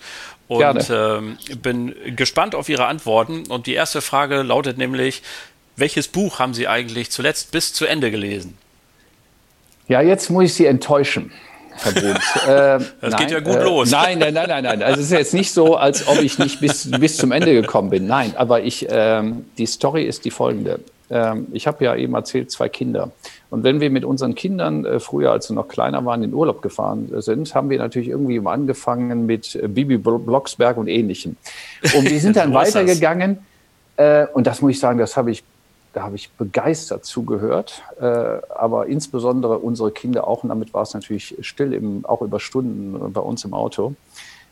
[0.49, 3.47] Und ähm, bin gespannt auf Ihre Antworten.
[3.47, 5.21] Und die erste Frage lautet nämlich,
[5.77, 8.57] welches Buch haben Sie eigentlich zuletzt bis zu Ende gelesen?
[9.91, 11.31] Ja, jetzt muss ich Sie enttäuschen.
[11.71, 12.23] Herr Bruns.
[12.47, 13.91] Äh, das nein, geht ja gut äh, los.
[13.91, 14.81] Nein, nein, nein, nein, nein.
[14.83, 17.89] Also es ist jetzt nicht so, als ob ich nicht bis, bis zum Ende gekommen
[17.89, 18.07] bin.
[18.07, 20.79] Nein, aber ich, ähm, die Story ist die folgende.
[21.09, 23.11] Ähm, ich habe ja eben erzählt, zwei Kinder.
[23.49, 26.61] Und wenn wir mit unseren Kindern äh, früher, als sie noch kleiner waren, in Urlaub
[26.61, 31.35] gefahren äh, sind, haben wir natürlich irgendwie angefangen mit äh, Bibi Blocksberg und Ähnlichem.
[31.93, 33.39] Und wir sind dann weitergegangen.
[33.97, 35.43] Äh, und das muss ich sagen, das habe ich
[35.93, 40.93] da habe ich begeistert zugehört, äh, aber insbesondere unsere Kinder auch, und damit war es
[40.93, 43.95] natürlich still, im, auch über Stunden bei uns im Auto,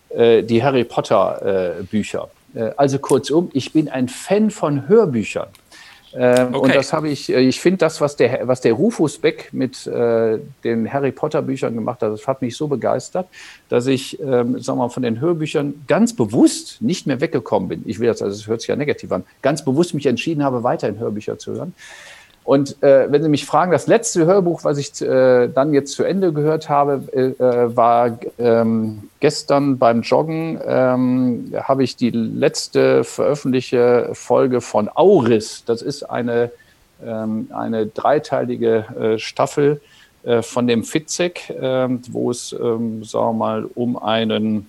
[0.10, 2.30] äh, die Harry Potter äh, Bücher.
[2.54, 5.48] Äh, also kurzum, ich bin ein Fan von Hörbüchern.
[6.14, 6.58] Ähm, okay.
[6.58, 9.86] Und das habe ich, äh, ich finde das, was der, was der Rufus Beck mit
[9.86, 13.28] äh, den Harry Potter Büchern gemacht hat, das hat mich so begeistert,
[13.70, 17.84] dass ich, ähm, sagen wir mal, von den Hörbüchern ganz bewusst nicht mehr weggekommen bin.
[17.86, 20.64] Ich will das, also es hört sich ja negativ an, ganz bewusst mich entschieden habe,
[20.64, 21.74] weiterhin Hörbücher zu hören.
[22.44, 26.04] Und äh, wenn Sie mich fragen, das letzte Hörbuch, was ich äh, dann jetzt zu
[26.04, 34.10] Ende gehört habe, äh, war ähm, gestern beim Joggen, ähm, habe ich die letzte veröffentlichte
[34.14, 35.64] Folge von Auris.
[35.66, 36.52] Das ist eine,
[37.06, 39.80] ähm, eine dreiteilige äh, Staffel
[40.24, 44.68] äh, von dem Fitzek, äh, wo es, ähm, sagen wir mal, um einen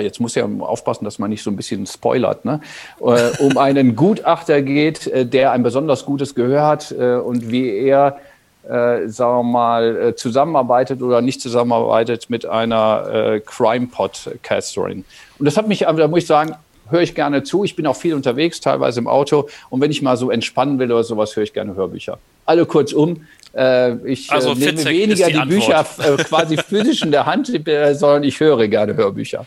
[0.00, 2.60] jetzt muss ja aufpassen, dass man nicht so ein bisschen spoilert, ne?
[3.00, 7.68] Äh, um einen Gutachter geht, äh, der ein besonders gutes Gehör hat äh, und wie
[7.68, 8.18] er,
[8.62, 15.06] sagen wir mal, zusammenarbeitet oder nicht zusammenarbeitet mit einer Crime-Podcasterin.
[15.38, 16.54] Und das hat mich, da muss ich sagen,
[16.90, 17.64] höre ich gerne zu.
[17.64, 19.48] Ich bin auch viel unterwegs, teilweise im Auto.
[19.70, 22.18] Und wenn ich mal so entspannen will oder sowas, höre ich gerne Hörbücher.
[22.44, 28.22] Alle kurzum, ich also, nehme weniger die, die Bücher quasi physisch in der Hand, sondern
[28.22, 29.46] ich höre gerne Hörbücher.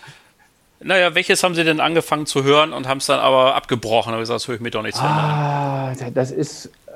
[0.82, 4.14] Naja, welches haben Sie denn angefangen zu hören und haben es dann aber abgebrochen?
[4.14, 6.92] Aber das höre ich mir doch nichts ah, Das ist, äh,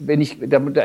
[0.00, 0.84] wenn ich, da, da,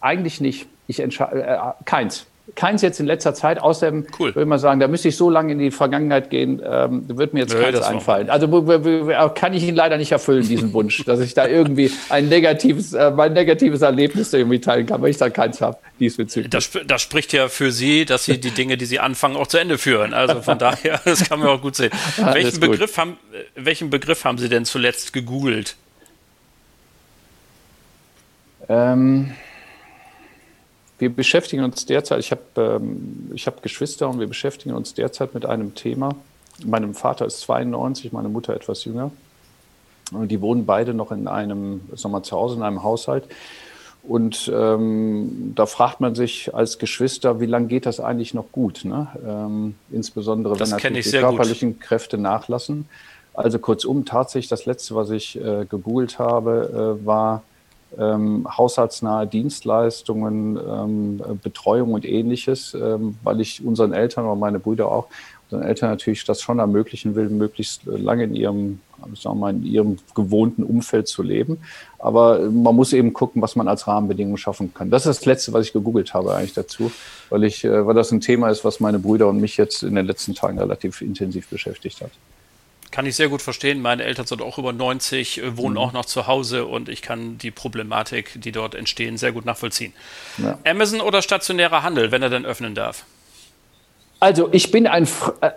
[0.00, 0.66] eigentlich nicht.
[0.86, 2.26] Ich entscheide, äh, keins.
[2.54, 4.34] Keins jetzt in letzter Zeit, außerdem cool.
[4.34, 7.32] würde ich mal sagen, da müsste ich so lange in die Vergangenheit gehen, ähm, wird
[7.32, 8.28] mir jetzt Nö, keins einfallen.
[8.28, 8.46] Also
[9.34, 13.10] kann ich ihn leider nicht erfüllen, diesen Wunsch, dass ich da irgendwie ein negatives, äh,
[13.10, 16.50] mein negatives Erlebnis irgendwie teilen kann, weil ich da keins habe diesbezüglich.
[16.50, 19.56] Das, das spricht ja für Sie, dass Sie die Dinge, die Sie anfangen, auch zu
[19.56, 20.12] Ende führen.
[20.12, 21.92] Also von daher, das kann man auch gut sehen.
[22.18, 23.16] welchen, Begriff haben,
[23.54, 25.76] welchen Begriff haben Sie denn zuletzt gegoogelt?
[28.68, 29.32] Ähm
[30.98, 35.46] wir beschäftigen uns derzeit, ich habe ähm, hab Geschwister und wir beschäftigen uns derzeit mit
[35.46, 36.14] einem Thema.
[36.64, 39.10] Mein Vater ist 92, meine Mutter etwas jünger.
[40.12, 43.24] Und die wohnen beide noch in einem, sagen wir mal, zu Hause in einem Haushalt.
[44.06, 48.84] Und ähm, da fragt man sich als Geschwister, wie lange geht das eigentlich noch gut?
[48.84, 49.08] Ne?
[49.26, 51.80] Ähm, insbesondere wenn natürlich die körperlichen gut.
[51.80, 52.86] Kräfte nachlassen.
[53.32, 57.42] Also kurzum, tatsächlich das Letzte, was ich äh, gegoogelt habe, äh, war
[57.98, 64.90] ähm, haushaltsnahe Dienstleistungen, ähm, Betreuung und ähnliches, ähm, weil ich unseren Eltern oder meine Brüder
[64.90, 65.06] auch,
[65.50, 68.80] unseren Eltern natürlich das schon ermöglichen will, möglichst lange in ihrem,
[69.14, 71.58] sagen wir mal, in ihrem gewohnten Umfeld zu leben.
[71.98, 74.90] Aber man muss eben gucken, was man als Rahmenbedingungen schaffen kann.
[74.90, 76.90] Das ist das Letzte, was ich gegoogelt habe eigentlich dazu,
[77.30, 79.94] weil ich, äh, weil das ein Thema ist, was meine Brüder und mich jetzt in
[79.94, 82.10] den letzten Tagen relativ intensiv beschäftigt hat.
[82.94, 83.82] Kann ich sehr gut verstehen.
[83.82, 85.80] Meine Eltern sind auch über 90, äh, wohnen mhm.
[85.80, 89.92] auch noch zu Hause und ich kann die Problematik, die dort entstehen, sehr gut nachvollziehen.
[90.38, 90.58] Ja.
[90.64, 93.04] Amazon oder stationärer Handel, wenn er denn öffnen darf?
[94.20, 95.08] Also ich bin ein,
[95.40, 95.50] äh,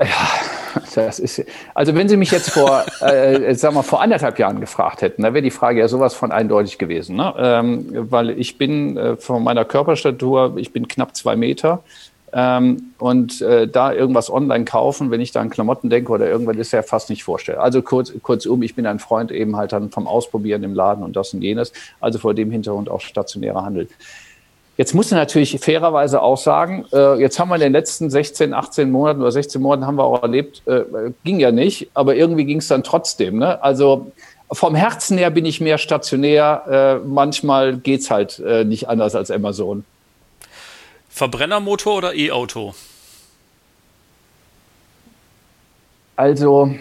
[0.95, 1.45] das ist,
[1.75, 5.31] also wenn Sie mich jetzt vor, äh, sagen wir, vor anderthalb Jahren gefragt hätten, da
[5.35, 7.35] wäre die Frage ja sowas von eindeutig gewesen, ne?
[7.37, 11.83] Ähm, weil ich bin äh, von meiner Körperstatur, ich bin knapp zwei Meter,
[12.33, 16.57] ähm, und äh, da irgendwas online kaufen, wenn ich da an Klamotten denke oder irgendwas,
[16.57, 17.59] ist ja fast nicht vorstellen.
[17.59, 21.15] Also kurz, kurzum, ich bin ein Freund eben halt dann vom Ausprobieren im Laden und
[21.15, 21.71] das und jenes.
[22.01, 23.87] Also vor dem Hintergrund auch stationärer Handel.
[24.75, 28.53] Jetzt muss man natürlich fairerweise auch sagen, äh, jetzt haben wir in den letzten 16,
[28.53, 30.83] 18 Monaten oder 16 Monaten haben wir auch erlebt, äh,
[31.23, 33.39] ging ja nicht, aber irgendwie ging es dann trotzdem.
[33.39, 33.61] Ne?
[33.63, 34.11] Also
[34.51, 36.99] vom Herzen her bin ich mehr stationär.
[37.03, 39.83] Äh, manchmal geht's halt äh, nicht anders als Amazon.
[41.17, 42.75] Verbrennermotor oder E-Auto?
[46.15, 46.75] Also,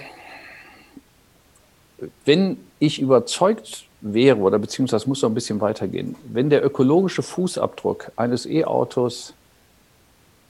[2.27, 8.13] wenn ich überzeugt wäre, oder beziehungsweise muss noch ein bisschen weitergehen, wenn der ökologische Fußabdruck
[8.17, 9.33] eines E-Autos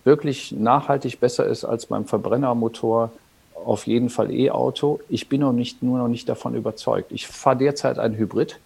[0.02, 3.12] wirklich nachhaltig besser ist als beim Verbrennermotor,
[3.54, 4.98] auf jeden Fall E-Auto.
[5.08, 7.12] Ich bin noch nicht, nur noch nicht davon überzeugt.
[7.12, 8.58] Ich fahre derzeit ein Hybrid.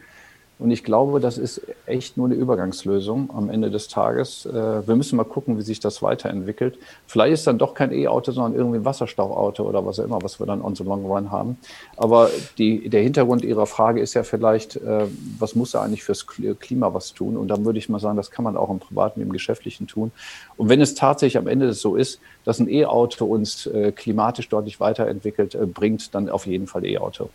[0.61, 4.45] Und ich glaube, das ist echt nur eine Übergangslösung am Ende des Tages.
[4.45, 6.79] Äh, wir müssen mal gucken, wie sich das weiterentwickelt.
[7.07, 10.39] Vielleicht ist dann doch kein E-Auto, sondern irgendwie ein Wasserstoffauto oder was auch immer, was
[10.39, 11.57] wir dann on the long run haben.
[11.97, 15.07] Aber die, der Hintergrund Ihrer Frage ist ja vielleicht, äh,
[15.39, 17.39] was muss er eigentlich fürs Klima was tun?
[17.39, 20.13] Und dann würde ich mal sagen, das kann man auch im Privaten, im Geschäftlichen tun.
[20.59, 24.79] Und wenn es tatsächlich am Ende so ist, dass ein E-Auto uns äh, klimatisch deutlich
[24.79, 27.31] weiterentwickelt, bringt, dann auf jeden Fall E-Auto.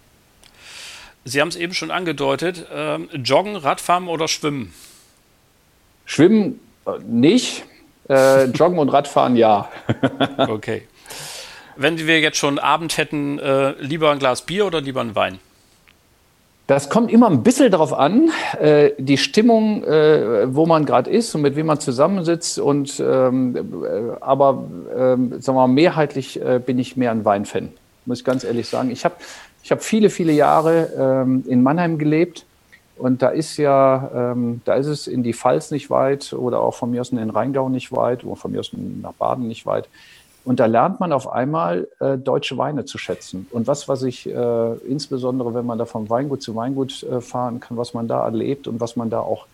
[1.27, 2.67] Sie haben es eben schon angedeutet.
[2.71, 4.71] Ähm, joggen, Radfahren oder Schwimmen?
[6.05, 7.65] Schwimmen äh, nicht.
[8.07, 9.67] Äh, joggen und Radfahren ja.
[10.37, 10.83] okay.
[11.75, 15.39] Wenn wir jetzt schon Abend hätten, äh, lieber ein Glas Bier oder lieber ein Wein?
[16.67, 21.33] Das kommt immer ein bisschen darauf an, äh, die Stimmung, äh, wo man gerade ist
[21.33, 22.59] und mit wem man zusammensitzt.
[22.59, 24.63] Und, ähm, äh, aber
[24.95, 27.69] ähm, sagen wir mal, mehrheitlich äh, bin ich mehr ein Weinfan,
[28.05, 28.91] muss ich ganz ehrlich sagen.
[28.91, 29.15] Ich habe
[29.65, 32.45] ich habe viele, viele Jahre ähm, in Mannheim gelebt
[32.97, 36.75] und da ist ja, ähm, da ist es in die Pfalz nicht weit oder auch
[36.75, 39.65] von mir aus in den Rheingau nicht weit oder von mir aus nach Baden nicht
[39.65, 39.89] weit.
[40.43, 43.47] Und da lernt man auf einmal äh, deutsche Weine zu schätzen.
[43.49, 47.59] Und was, was ich äh, insbesondere, wenn man da von Weingut zu Weingut äh, fahren
[47.59, 49.47] kann, was man da erlebt und was man da auch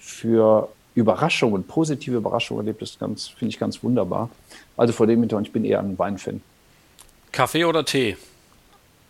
[0.00, 4.28] für Überraschungen, positive Überraschungen erlebt, ist ganz, finde ich ganz wunderbar.
[4.76, 6.42] Also vor dem Hintergrund, ich bin eher ein Weinfan.
[7.30, 8.16] Kaffee oder Tee?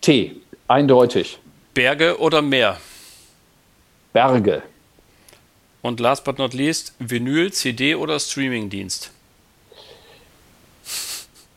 [0.07, 0.37] T,
[0.69, 1.41] eindeutig.
[1.75, 2.77] Berge oder Meer?
[4.13, 4.63] Berge.
[5.83, 9.11] Und last but not least, Vinyl, CD oder Streamingdienst?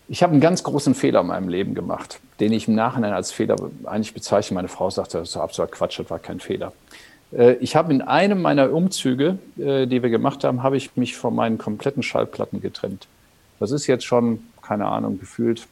[0.08, 3.32] Ich habe einen ganz großen Fehler in meinem Leben gemacht, den ich im Nachhinein als
[3.32, 4.56] Fehler eigentlich bezeichne.
[4.56, 6.74] Meine Frau sagte, das ist absoluter Quatsch, das war kein Fehler.
[7.32, 11.16] Äh, ich habe in einem meiner Umzüge, äh, die wir gemacht haben, habe ich mich
[11.16, 13.06] von meinen kompletten Schallplatten getrennt.
[13.60, 15.68] Das ist jetzt schon, keine Ahnung, gefühlt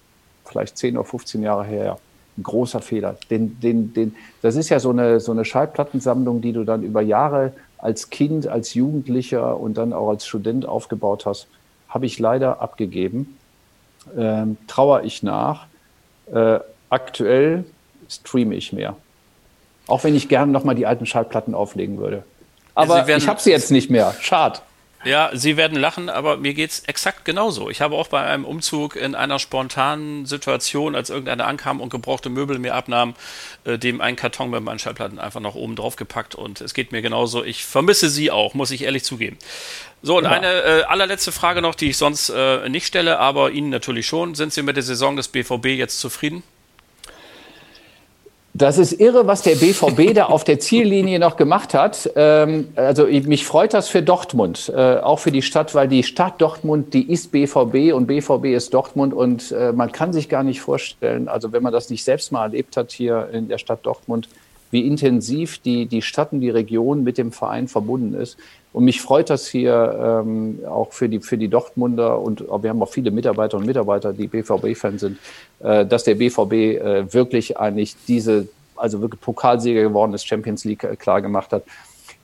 [0.45, 1.97] vielleicht 10 oder 15 Jahre her.
[2.37, 3.17] Ein großer Fehler.
[3.29, 7.01] Den, den, den, das ist ja so eine, so eine Schallplattensammlung, die du dann über
[7.01, 11.47] Jahre als Kind, als Jugendlicher und dann auch als Student aufgebaut hast,
[11.89, 13.37] habe ich leider abgegeben
[14.15, 15.65] ähm, trauere ich nach.
[16.31, 17.65] Äh, aktuell
[18.09, 18.95] streame ich mehr.
[19.87, 22.23] Auch wenn ich gerne nochmal die alten Schallplatten auflegen würde.
[22.75, 24.13] Aber ich habe sie jetzt nicht mehr.
[24.19, 24.59] Schade.
[25.03, 27.69] Ja, Sie werden lachen, aber mir geht es exakt genauso.
[27.69, 32.29] Ich habe auch bei einem Umzug in einer spontanen Situation, als irgendeiner ankam und gebrauchte
[32.29, 33.13] Möbel mir abnahm,
[33.63, 36.91] äh, dem einen Karton mit meinen Schallplatten einfach noch oben drauf gepackt und es geht
[36.91, 37.43] mir genauso.
[37.43, 39.37] Ich vermisse Sie auch, muss ich ehrlich zugeben.
[40.01, 40.31] So, und ja.
[40.31, 44.35] eine äh, allerletzte Frage noch, die ich sonst äh, nicht stelle, aber Ihnen natürlich schon.
[44.35, 46.43] Sind Sie mit der Saison des BVB jetzt zufrieden?
[48.57, 52.09] Das ist irre, was der BVB da auf der Ziellinie noch gemacht hat.
[52.15, 56.41] Ähm, also mich freut das für Dortmund, äh, auch für die Stadt, weil die Stadt
[56.41, 60.61] Dortmund, die ist BVB und BVB ist Dortmund und äh, man kann sich gar nicht
[60.61, 64.27] vorstellen, also wenn man das nicht selbst mal erlebt hat hier in der Stadt Dortmund,
[64.71, 68.37] wie intensiv die, die Stadt und die Region mit dem Verein verbunden ist.
[68.73, 72.81] Und mich freut das hier ähm, auch für die, für die Dortmunder und wir haben
[72.81, 75.17] auch viele Mitarbeiter und Mitarbeiter, die BVB-Fans sind,
[75.59, 80.83] äh, dass der BVB äh, wirklich eigentlich diese, also wirklich Pokalsieger geworden ist, Champions League
[80.83, 81.63] äh, klar gemacht hat.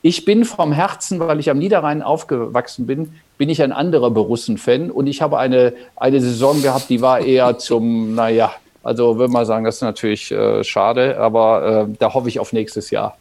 [0.02, 4.90] Ich bin vom Herzen, weil ich am Niederrhein aufgewachsen bin, bin ich ein anderer Borussen-Fan
[4.90, 8.52] und ich habe eine, eine Saison gehabt, die war eher zum, naja,
[8.84, 12.52] also würde man sagen, das ist natürlich äh, schade, aber äh, da hoffe ich auf
[12.52, 13.16] nächstes Jahr.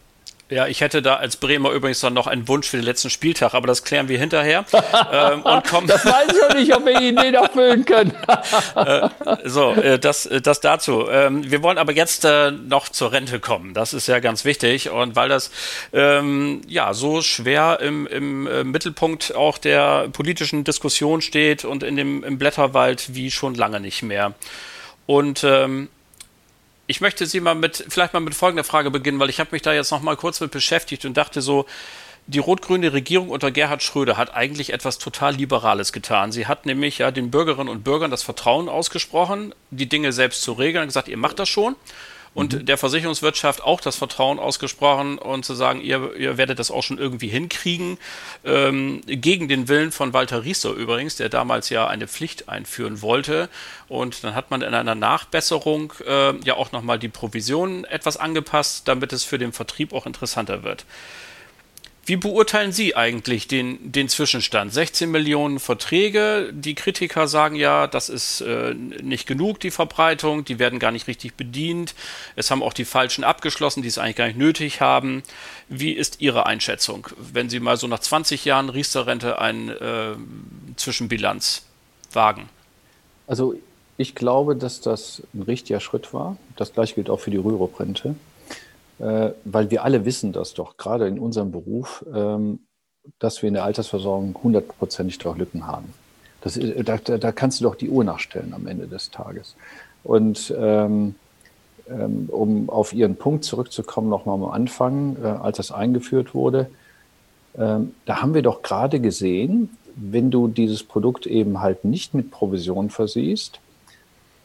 [0.49, 3.55] Ja, ich hätte da als Bremer übrigens dann noch einen Wunsch für den letzten Spieltag,
[3.55, 4.65] aber das klären wir hinterher.
[5.11, 8.13] ähm, und kommen das weiß ich auch nicht, ob wir ihn den erfüllen können.
[8.75, 9.09] äh,
[9.45, 11.07] so, äh, das, äh, das dazu.
[11.09, 13.73] Ähm, wir wollen aber jetzt äh, noch zur Rente kommen.
[13.73, 14.91] Das ist ja ganz wichtig.
[14.91, 15.49] Und weil das
[15.91, 21.95] ähm, ja so schwer im, im äh, Mittelpunkt auch der politischen Diskussion steht und in
[21.95, 24.33] dem im Blätterwald wie schon lange nicht mehr.
[25.05, 25.89] Und ähm,
[26.87, 29.61] ich möchte Sie mal mit, vielleicht mal mit folgender Frage beginnen, weil ich habe mich
[29.61, 31.65] da jetzt noch mal kurz mit beschäftigt und dachte so,
[32.25, 36.31] die rot-grüne Regierung unter Gerhard Schröder hat eigentlich etwas total Liberales getan.
[36.31, 40.53] Sie hat nämlich ja den Bürgerinnen und Bürgern das Vertrauen ausgesprochen, die Dinge selbst zu
[40.53, 41.75] regeln, gesagt, ihr macht das schon
[42.33, 42.65] und mhm.
[42.65, 46.97] der Versicherungswirtschaft auch das Vertrauen ausgesprochen und zu sagen, ihr, ihr werdet das auch schon
[46.97, 47.97] irgendwie hinkriegen.
[48.43, 53.49] Ähm, gegen den Willen von Walter Riester übrigens, der damals ja eine Pflicht einführen wollte.
[53.87, 58.87] Und dann hat man in einer Nachbesserung äh, ja auch nochmal die Provisionen etwas angepasst,
[58.87, 60.85] damit es für den Vertrieb auch interessanter wird.
[62.05, 64.73] Wie beurteilen Sie eigentlich den, den Zwischenstand?
[64.73, 66.51] 16 Millionen Verträge.
[66.51, 70.43] Die Kritiker sagen ja, das ist äh, nicht genug, die Verbreitung.
[70.43, 71.95] Die werden gar nicht richtig bedient.
[72.35, 75.23] Es haben auch die Falschen abgeschlossen, die es eigentlich gar nicht nötig haben.
[75.69, 80.15] Wie ist Ihre Einschätzung, wenn Sie mal so nach 20 Jahren Riester-Rente eine äh,
[80.75, 81.63] Zwischenbilanz
[82.11, 82.49] wagen?
[83.27, 83.55] Also
[83.95, 86.35] ich glaube, dass das ein richtiger Schritt war.
[86.57, 88.15] Das gleiche gilt auch für die Rürup-Rente.
[88.99, 92.59] Äh, weil wir alle wissen das doch, gerade in unserem Beruf, ähm,
[93.19, 95.93] dass wir in der Altersversorgung hundertprozentig doch Lücken haben.
[96.41, 99.55] Das, da, da, kannst du doch die Uhr nachstellen am Ende des Tages.
[100.03, 101.15] Und ähm,
[101.89, 106.69] ähm, um auf Ihren Punkt zurückzukommen, nochmal am Anfang, äh, als das eingeführt wurde,
[107.57, 112.31] ähm, da haben wir doch gerade gesehen, wenn du dieses Produkt eben halt nicht mit
[112.31, 113.59] Provision versiehst,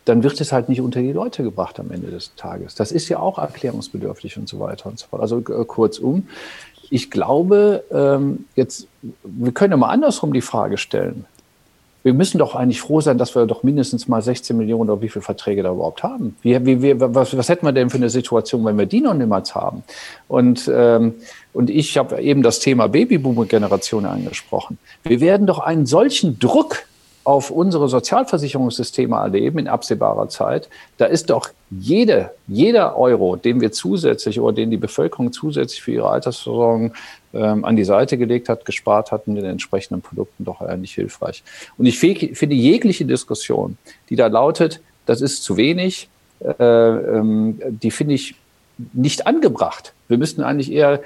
[0.09, 2.75] dann wird es halt nicht unter die Leute gebracht am Ende des Tages.
[2.75, 5.21] Das ist ja auch erklärungsbedürftig und so weiter und so fort.
[5.21, 6.29] Also äh, kurzum,
[6.91, 8.87] ich glaube, ähm, jetzt,
[9.23, 11.27] wir können ja mal andersrum die Frage stellen.
[12.05, 15.09] Wir müssen doch eigentlich froh sein, dass wir doch mindestens mal 16 Millionen oder wie
[15.11, 16.37] viele Verträge da überhaupt haben.
[16.43, 19.15] Wie, wie, wie, was, was hätten wir denn für eine Situation, wenn wir die noch
[19.15, 19.83] niemals haben?
[20.29, 21.17] Und, ähm,
[21.53, 24.79] und ich habe eben das Thema Babyboomer-Generation angesprochen.
[25.03, 26.85] Wir werden doch einen solchen Druck
[27.29, 33.71] auf unsere Sozialversicherungssysteme erleben in absehbarer Zeit, da ist doch jede, jeder Euro, den wir
[33.71, 36.95] zusätzlich oder den die Bevölkerung zusätzlich für ihre Altersversorgung
[37.35, 41.43] ähm, an die Seite gelegt hat, gespart hat mit den entsprechenden Produkten doch eigentlich hilfreich.
[41.77, 43.77] Und ich finde jegliche Diskussion,
[44.09, 46.09] die da lautet, das ist zu wenig,
[46.41, 48.37] äh, ähm, die finde ich
[48.93, 49.93] nicht angebracht.
[50.07, 51.01] Wir müssten eigentlich eher,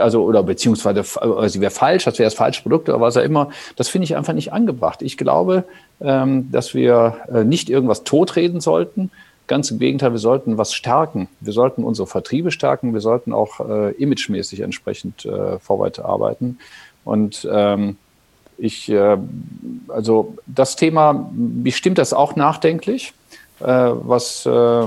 [0.00, 3.22] also oder beziehungsweise also sie wäre falsch, das wäre das falsche Produkt oder was auch
[3.22, 3.50] immer.
[3.76, 5.02] Das finde ich einfach nicht angebracht.
[5.02, 5.64] Ich glaube,
[6.00, 9.10] ähm, dass wir äh, nicht irgendwas totreden sollten.
[9.48, 11.28] Ganz im Gegenteil, wir sollten was stärken.
[11.40, 12.94] Wir sollten unsere Vertriebe stärken.
[12.94, 16.58] Wir sollten auch äh, imagemäßig entsprechend äh, vorwärts arbeiten.
[17.04, 17.96] Und ähm,
[18.58, 18.90] ich,
[19.88, 23.12] also das Thema, mich stimmt das auch nachdenklich,
[23.64, 24.84] was äh,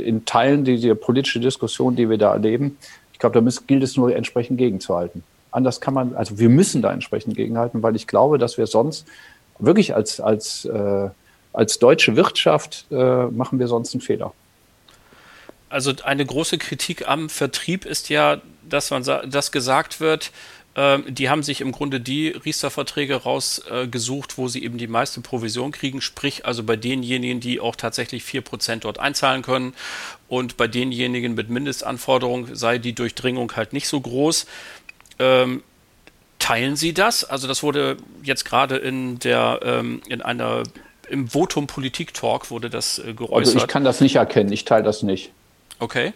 [0.00, 2.78] in Teilen die, die politische Diskussion, die wir da erleben,
[3.12, 5.22] ich glaube, da muss, gilt es nur entsprechend gegenzuhalten.
[5.50, 9.06] Anders kann man, also wir müssen da entsprechend gegenhalten, weil ich glaube, dass wir sonst
[9.58, 11.08] wirklich als, als, äh,
[11.52, 14.32] als deutsche Wirtschaft äh, machen wir sonst einen Fehler.
[15.68, 20.38] Also eine große Kritik am Vertrieb ist ja, dass man dass gesagt wird, ähm,
[20.76, 26.00] die haben sich im Grunde die Riester-Verträge rausgesucht, wo sie eben die meiste Provision kriegen,
[26.00, 29.74] sprich also bei denjenigen, die auch tatsächlich 4% dort einzahlen können
[30.28, 34.46] und bei denjenigen mit Mindestanforderungen sei die Durchdringung halt nicht so groß.
[35.18, 35.64] Ähm,
[36.38, 37.24] teilen Sie das?
[37.24, 40.62] Also das wurde jetzt gerade in der ähm, in einer
[41.08, 43.54] im Votum Politik Talk wurde das äh, geäußert.
[43.54, 45.32] Also ich kann das nicht erkennen, ich teile das nicht.
[45.78, 46.12] Okay.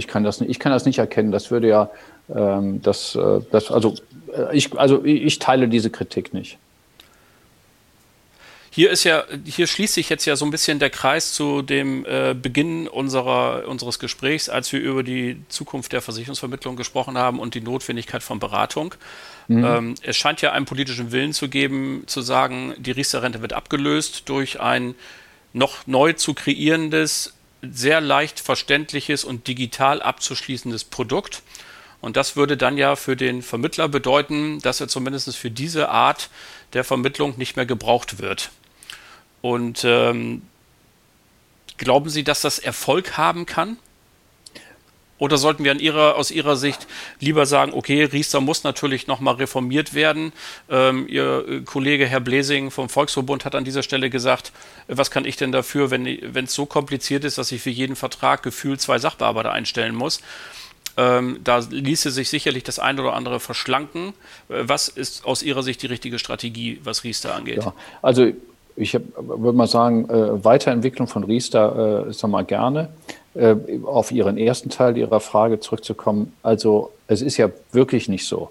[0.00, 1.30] Ich kann das nicht, ich kann das nicht erkennen.
[1.30, 1.90] Das würde ja
[2.34, 3.94] ähm, das, äh, das, also,
[4.34, 6.58] äh, ich, also ich teile diese Kritik nicht.
[8.72, 12.06] Hier ist ja, hier schließt sich jetzt ja so ein bisschen der Kreis zu dem
[12.06, 17.54] äh, Beginn unserer, unseres Gesprächs, als wir über die Zukunft der Versicherungsvermittlung gesprochen haben und
[17.54, 18.94] die Notwendigkeit von Beratung.
[19.48, 19.64] Mhm.
[19.64, 24.28] Ähm, es scheint ja einen politischen Willen zu geben, zu sagen, die Riester-Rente wird abgelöst
[24.28, 24.94] durch ein
[25.52, 31.42] noch neu zu kreierendes, sehr leicht verständliches und digital abzuschließendes Produkt.
[32.00, 36.30] Und das würde dann ja für den Vermittler bedeuten, dass er zumindest für diese Art
[36.72, 38.50] der Vermittlung nicht mehr gebraucht wird.
[39.42, 40.42] Und ähm,
[41.76, 43.76] glauben Sie, dass das Erfolg haben kann?
[45.20, 46.88] Oder sollten wir ihrer, aus Ihrer Sicht
[47.20, 50.32] lieber sagen, okay, Riester muss natürlich nochmal reformiert werden?
[50.68, 54.50] Ähm, Ihr äh, Kollege Herr Blesing vom Volksverbund hat an dieser Stelle gesagt,
[54.88, 58.42] was kann ich denn dafür, wenn es so kompliziert ist, dass ich für jeden Vertrag
[58.42, 60.20] gefühlt zwei Sachbearbeiter einstellen muss?
[60.96, 64.14] Ähm, da ließe sich sicherlich das eine oder andere verschlanken.
[64.48, 67.62] Äh, was ist aus Ihrer Sicht die richtige Strategie, was Riester angeht?
[67.62, 68.32] Ja, also
[68.76, 72.88] ich würde mal sagen, äh, Weiterentwicklung von Riester äh, sag mal gerne.
[73.34, 73.54] Äh,
[73.84, 76.32] auf Ihren ersten Teil Ihrer Frage zurückzukommen.
[76.42, 78.50] Also es ist ja wirklich nicht so,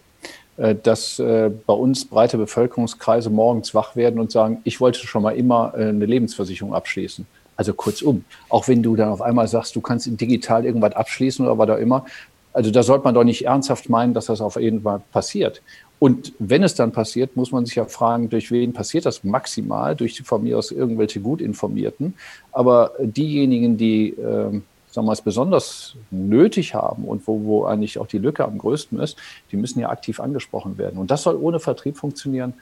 [0.55, 5.23] äh, dass äh, bei uns breite Bevölkerungskreise morgens wach werden und sagen, ich wollte schon
[5.23, 7.27] mal immer eine Lebensversicherung abschließen.
[7.57, 11.57] Also kurzum, auch wenn du dann auf einmal sagst, du kannst digital irgendwas abschließen oder
[11.57, 12.05] was auch immer,
[12.53, 15.61] also da sollte man doch nicht ernsthaft meinen, dass das auf jeden Fall passiert.
[15.99, 19.95] Und wenn es dann passiert, muss man sich ja fragen, durch wen passiert das maximal?
[19.95, 22.13] Durch von mir aus irgendwelche gut informierten.
[22.53, 28.07] Aber diejenigen, die ähm, sagen wir es besonders nötig haben und wo, wo eigentlich auch
[28.07, 29.17] die Lücke am größten ist,
[29.51, 30.97] die müssen ja aktiv angesprochen werden.
[30.99, 32.53] Und das soll ohne Vertrieb funktionieren.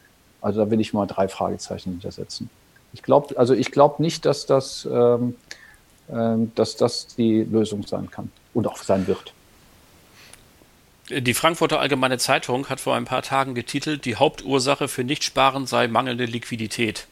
[0.41, 2.49] Also da will ich mal drei Fragezeichen hintersetzen.
[2.93, 5.35] Ich glaube, also ich glaube nicht, dass das, ähm,
[6.11, 9.33] ähm, dass das die Lösung sein kann und auch sein wird.
[11.09, 15.87] Die Frankfurter Allgemeine Zeitung hat vor ein paar Tagen getitelt, die Hauptursache für Nichtsparen sei
[15.87, 17.07] mangelnde Liquidität.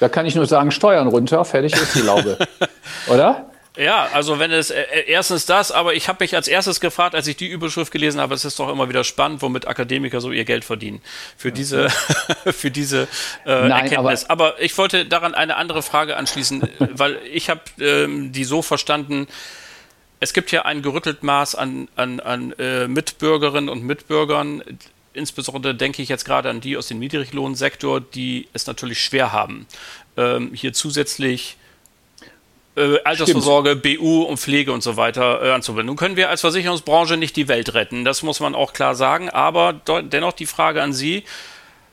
[0.00, 2.38] Da kann ich nur sagen, Steuern runter, fertig ist die Laube.
[3.06, 3.50] Oder?
[3.76, 7.14] Ja, also wenn es äh, äh, erstens das, aber ich habe mich als erstes gefragt,
[7.14, 10.32] als ich die Überschrift gelesen habe, es ist doch immer wieder spannend, womit Akademiker so
[10.32, 11.00] ihr Geld verdienen
[11.36, 11.88] für diese
[12.46, 13.02] für diese
[13.46, 14.28] äh, Nein, Erkenntnis.
[14.28, 18.60] Aber, aber, ich wollte daran eine andere Frage anschließen, weil ich habe ähm, die so
[18.60, 19.28] verstanden,
[20.20, 24.62] es gibt ja ein gerüttelt Maß an, an, an äh, Mitbürgerinnen und Mitbürgern.
[25.14, 29.66] Insbesondere denke ich jetzt gerade an die aus dem Niedriglohnsektor, die es natürlich schwer haben,
[30.16, 31.56] ähm, hier zusätzlich
[32.76, 33.98] äh, Altersvorsorge, Stimmt.
[33.98, 35.86] BU und Pflege und so weiter äh, anzuwenden.
[35.86, 39.30] Nun können wir als Versicherungsbranche nicht die Welt retten, das muss man auch klar sagen,
[39.30, 41.24] aber dennoch die Frage an Sie,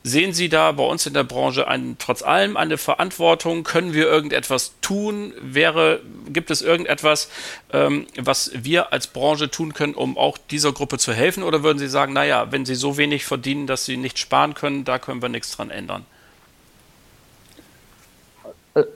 [0.08, 3.64] Sehen Sie da bei uns in der Branche ein, trotz allem eine Verantwortung?
[3.64, 5.34] Können wir irgendetwas tun?
[5.41, 5.99] Wäre,
[6.30, 7.30] gibt es irgendetwas,
[7.74, 11.43] ähm, was wir als Branche tun können, um auch dieser Gruppe zu helfen?
[11.43, 14.86] Oder würden Sie sagen, naja, wenn Sie so wenig verdienen, dass Sie nicht sparen können,
[14.86, 16.05] da können wir nichts dran ändern?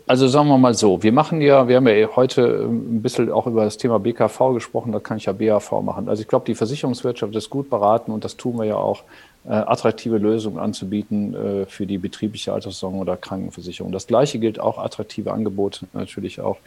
[0.07, 3.47] Also sagen wir mal so, wir machen ja, wir haben ja heute ein bisschen auch
[3.47, 6.07] über das Thema BKV gesprochen, da kann ich ja BAV machen.
[6.07, 9.03] Also ich glaube, die Versicherungswirtschaft ist gut beraten und das tun wir ja auch
[9.49, 13.91] attraktive Lösungen anzubieten äh, für die betriebliche Alterssorgung oder Krankenversicherung.
[13.91, 16.57] Das Gleiche gilt auch attraktive Angebote natürlich auch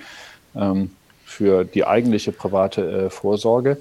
[0.57, 0.91] ähm,
[1.25, 3.79] für die eigentliche private äh, Vorsorge.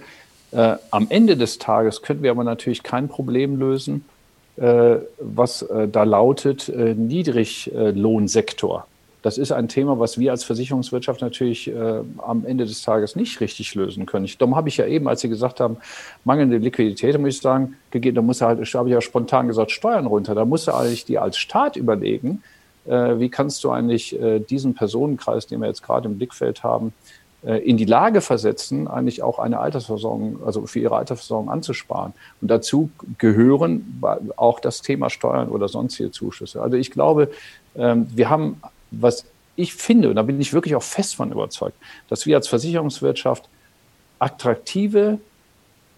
[0.52, 4.04] Äh, am Ende des Tages können wir aber natürlich kein Problem lösen,
[4.58, 8.86] äh, was äh, da lautet Niedriglohnsektor.
[9.24, 13.40] Das ist ein Thema, was wir als Versicherungswirtschaft natürlich äh, am Ende des Tages nicht
[13.40, 14.26] richtig lösen können.
[14.26, 15.78] Ich, darum habe ich ja eben, als Sie gesagt haben,
[16.26, 19.72] mangelnde Liquidität, muss ich sagen, gegeben, da muss er halt, habe ich ja spontan gesagt,
[19.72, 20.36] Steuern runter.
[20.36, 22.44] Da muss er eigentlich die als Staat überlegen,
[22.86, 26.94] äh, wie kannst du eigentlich äh, diesen Personenkreis, den wir jetzt gerade im Blickfeld haben,
[27.46, 32.14] äh, in die Lage versetzen, eigentlich auch eine Altersversorgung, also für ihre Altersversorgung anzusparen.
[32.42, 34.02] Und dazu gehören
[34.36, 36.62] auch das Thema Steuern oder sonstige Zuschüsse.
[36.62, 37.32] Also ich glaube,
[37.76, 38.62] ähm, wir haben,
[39.00, 39.26] was
[39.56, 41.78] ich finde, und da bin ich wirklich auch fest von überzeugt,
[42.10, 43.48] dass wir als Versicherungswirtschaft
[44.20, 45.20] attraktive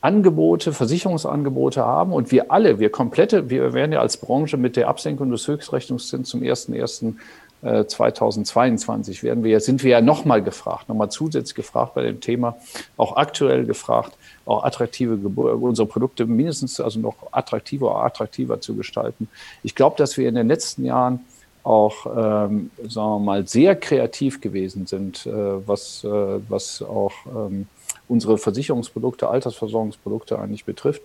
[0.01, 4.87] Angebote, Versicherungsangebote haben und wir alle, wir komplette, wir werden ja als Branche mit der
[4.87, 11.95] Absenkung des Höchstrechnungszinses zum 1.1.2022 werden wir, sind wir ja nochmal gefragt, nochmal zusätzlich gefragt
[11.95, 12.57] bei dem Thema,
[12.97, 14.15] auch aktuell gefragt,
[14.45, 19.27] auch attraktive unsere Produkte mindestens also noch attraktiver attraktiver zu gestalten.
[19.63, 21.21] Ich glaube, dass wir in den letzten Jahren
[21.66, 25.32] auch, ähm, sagen wir mal, sehr kreativ gewesen sind, äh,
[25.68, 27.68] was, äh, was auch ähm,
[28.07, 31.01] unsere Versicherungsprodukte, Altersversorgungsprodukte eigentlich betrifft,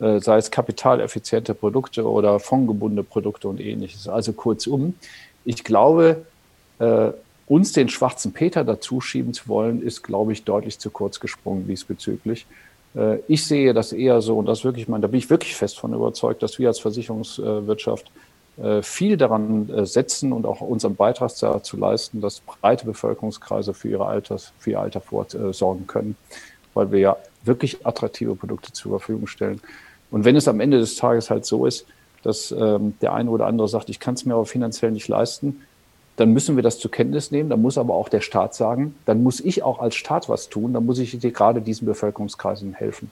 [0.00, 4.08] äh, sei es kapitaleffiziente Produkte oder fondgebundene Produkte und ähnliches.
[4.08, 4.94] Also kurzum,
[5.44, 6.24] ich glaube,
[6.80, 7.10] äh,
[7.46, 11.68] uns den schwarzen Peter dazu schieben zu wollen, ist, glaube ich, deutlich zu kurz gesprungen
[11.68, 12.46] diesbezüglich.
[12.96, 15.78] Äh, ich sehe das eher so, und das wirklich, mein, da bin ich wirklich fest
[15.78, 18.10] von überzeugt, dass wir als Versicherungswirtschaft
[18.82, 24.06] viel daran äh, setzen und auch unseren Beitrag dazu leisten, dass breite Bevölkerungskreise für, ihre
[24.06, 26.16] Alters, für ihr Alter vorsorgen können,
[26.74, 29.60] weil wir ja wirklich attraktive Produkte zur Verfügung stellen.
[30.10, 31.86] Und wenn es am Ende des Tages halt so ist,
[32.22, 35.62] dass ähm, der eine oder andere sagt, ich kann es mir aber finanziell nicht leisten,
[36.16, 37.48] dann müssen wir das zur Kenntnis nehmen.
[37.48, 40.74] Dann muss aber auch der Staat sagen, dann muss ich auch als Staat was tun,
[40.74, 43.10] dann muss ich gerade diesen Bevölkerungskreisen helfen.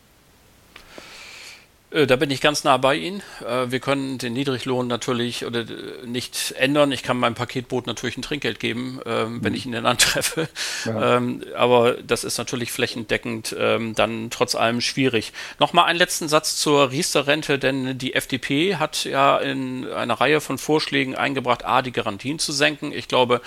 [1.91, 3.22] Äh, da bin ich ganz nah bei Ihnen.
[3.47, 6.93] Äh, wir können den Niedriglohn natürlich oder äh, nicht ändern.
[6.93, 9.57] Ich kann meinem Paketboot natürlich ein Trinkgeld geben, ähm, wenn mhm.
[9.57, 10.49] ich ihn dann antreffe.
[10.84, 11.16] Ja.
[11.16, 15.32] Ähm, aber das ist natürlich flächendeckend ähm, dann trotz allem schwierig.
[15.59, 20.59] Nochmal einen letzten Satz zur Riester-Rente, denn die FDP hat ja in einer Reihe von
[20.59, 22.93] Vorschlägen eingebracht, A, die Garantien zu senken.
[22.93, 23.41] Ich glaube,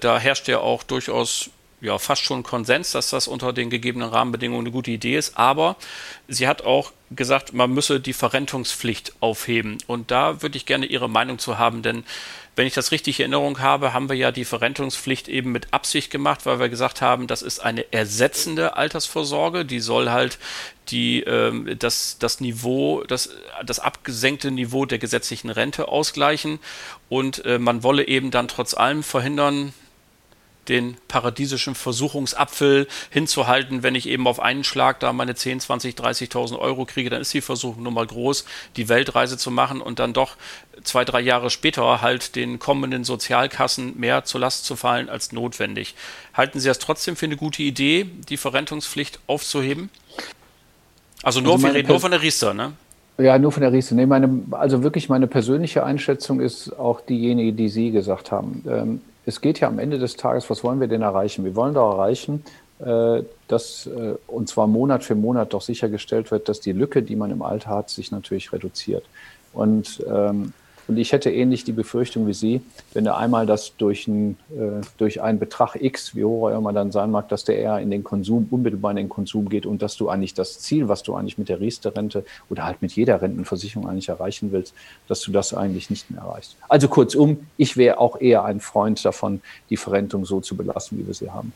[0.00, 4.66] da herrscht ja auch durchaus ja, fast schon Konsens, dass das unter den gegebenen Rahmenbedingungen
[4.66, 5.36] eine gute Idee ist.
[5.36, 5.76] Aber
[6.28, 9.78] sie hat auch gesagt, man müsse die Verrentungspflicht aufheben.
[9.86, 12.04] Und da würde ich gerne Ihre Meinung zu haben, denn
[12.56, 16.10] wenn ich das richtig in Erinnerung habe, haben wir ja die Verrentungspflicht eben mit Absicht
[16.10, 20.38] gemacht, weil wir gesagt haben, das ist eine ersetzende Altersvorsorge, die soll halt
[20.88, 23.30] die, ähm, das, das Niveau, das,
[23.64, 26.58] das abgesenkte Niveau der gesetzlichen Rente ausgleichen
[27.10, 29.74] und äh, man wolle eben dann trotz allem verhindern,
[30.68, 33.82] den paradiesischen Versuchungsapfel hinzuhalten.
[33.82, 37.32] Wenn ich eben auf einen Schlag da meine 10, 20, 30.000 Euro kriege, dann ist
[37.34, 38.44] die Versuchung nun mal groß,
[38.76, 40.36] die Weltreise zu machen und dann doch
[40.82, 45.94] zwei, drei Jahre später halt den kommenden Sozialkassen mehr zur Last zu fallen als notwendig.
[46.34, 49.90] Halten Sie das trotzdem für eine gute Idee, die Verrentungspflicht aufzuheben?
[51.22, 52.74] Also nur, also nur von der Riester, ne?
[53.18, 53.94] Ja, nur von der Riester.
[53.94, 58.62] Nee, meine, also wirklich meine persönliche Einschätzung ist auch diejenige, die Sie gesagt haben.
[58.68, 61.44] Ähm, es geht ja am Ende des Tages, was wollen wir denn erreichen?
[61.44, 62.44] Wir wollen doch erreichen,
[62.78, 67.16] äh, dass, äh, und zwar Monat für Monat doch sichergestellt wird, dass die Lücke, die
[67.16, 69.04] man im Alter hat, sich natürlich reduziert.
[69.52, 70.52] Und ähm,
[70.88, 72.60] und ich hätte ähnlich die Befürchtung wie Sie,
[72.92, 76.72] wenn er einmal das durch, ein, äh, durch einen Betrag X, wie hoch er immer
[76.72, 79.82] dann sein mag, dass der eher in den Konsum, unmittelbar in den Konsum geht und
[79.82, 83.20] dass du eigentlich das Ziel, was du eigentlich mit der Riester-Rente oder halt mit jeder
[83.20, 84.74] Rentenversicherung eigentlich erreichen willst,
[85.08, 86.56] dass du das eigentlich nicht mehr erreichst.
[86.68, 91.06] Also kurzum, ich wäre auch eher ein Freund davon, die Verrentung so zu belassen, wie
[91.06, 91.52] wir sie haben.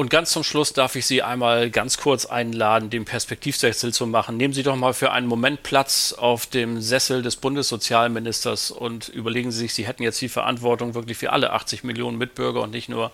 [0.00, 4.38] Und ganz zum Schluss darf ich Sie einmal ganz kurz einladen, den Perspektivwechsel zu machen.
[4.38, 9.52] Nehmen Sie doch mal für einen Moment Platz auf dem Sessel des Bundessozialministers und überlegen
[9.52, 12.88] Sie sich, Sie hätten jetzt die Verantwortung wirklich für alle 80 Millionen Mitbürger und nicht
[12.88, 13.10] nur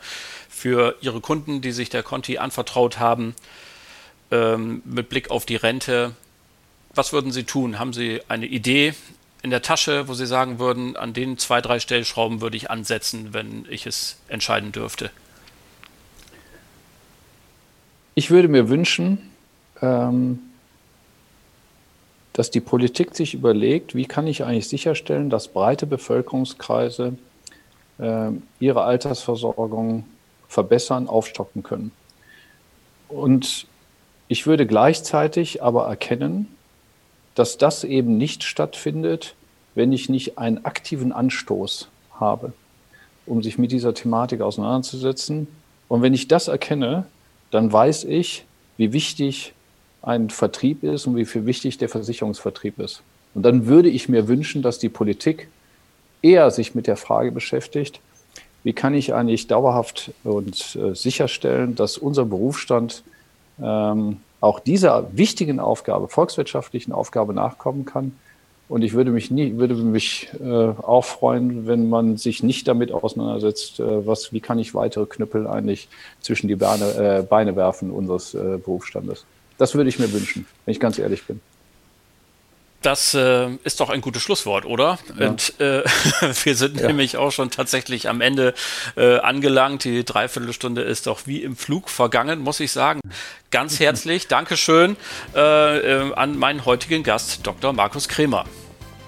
[0.48, 3.34] für Ihre Kunden, die sich der Conti anvertraut haben,
[4.30, 6.14] ähm, mit Blick auf die Rente.
[6.94, 7.80] Was würden Sie tun?
[7.80, 8.94] Haben Sie eine Idee
[9.42, 13.34] in der Tasche, wo Sie sagen würden, an den zwei, drei Stellschrauben würde ich ansetzen,
[13.34, 15.10] wenn ich es entscheiden dürfte?
[18.18, 19.18] Ich würde mir wünschen,
[19.82, 20.38] ähm,
[22.32, 27.18] dass die Politik sich überlegt, wie kann ich eigentlich sicherstellen, dass breite Bevölkerungskreise
[27.98, 30.06] äh, ihre Altersversorgung
[30.48, 31.92] verbessern, aufstocken können.
[33.08, 33.66] Und
[34.28, 36.48] ich würde gleichzeitig aber erkennen,
[37.34, 39.34] dass das eben nicht stattfindet,
[39.74, 41.88] wenn ich nicht einen aktiven Anstoß
[42.18, 42.54] habe,
[43.26, 45.48] um sich mit dieser Thematik auseinanderzusetzen.
[45.88, 47.04] Und wenn ich das erkenne,
[47.50, 48.44] dann weiß ich,
[48.76, 49.52] wie wichtig
[50.02, 53.02] ein Vertrieb ist und wie viel wichtig der Versicherungsvertrieb ist.
[53.34, 55.48] Und dann würde ich mir wünschen, dass die Politik
[56.22, 58.00] eher sich mit der Frage beschäftigt,
[58.62, 63.02] wie kann ich eigentlich dauerhaft und äh, sicherstellen, dass unser Berufsstand
[63.62, 68.16] ähm, auch dieser wichtigen Aufgabe, volkswirtschaftlichen Aufgabe nachkommen kann.
[68.68, 72.90] Und ich würde mich nie, würde mich äh, auch freuen, wenn man sich nicht damit
[72.90, 75.88] auseinandersetzt, äh, was, wie kann ich weitere Knüppel eigentlich
[76.20, 79.24] zwischen die Beine, äh, Beine werfen unseres äh, Berufsstandes.
[79.56, 81.40] Das würde ich mir wünschen, wenn ich ganz ehrlich bin.
[82.86, 85.00] Das äh, ist doch ein gutes Schlusswort, oder?
[85.18, 85.30] Ja.
[85.30, 85.82] Und äh,
[86.44, 86.86] wir sind ja.
[86.86, 88.54] nämlich auch schon tatsächlich am Ende
[88.96, 89.82] äh, angelangt.
[89.82, 93.00] Die Dreiviertelstunde ist doch wie im Flug vergangen, muss ich sagen.
[93.50, 94.96] Ganz herzlich Dankeschön
[95.34, 97.72] äh, äh, an meinen heutigen Gast, Dr.
[97.72, 98.44] Markus Kremer.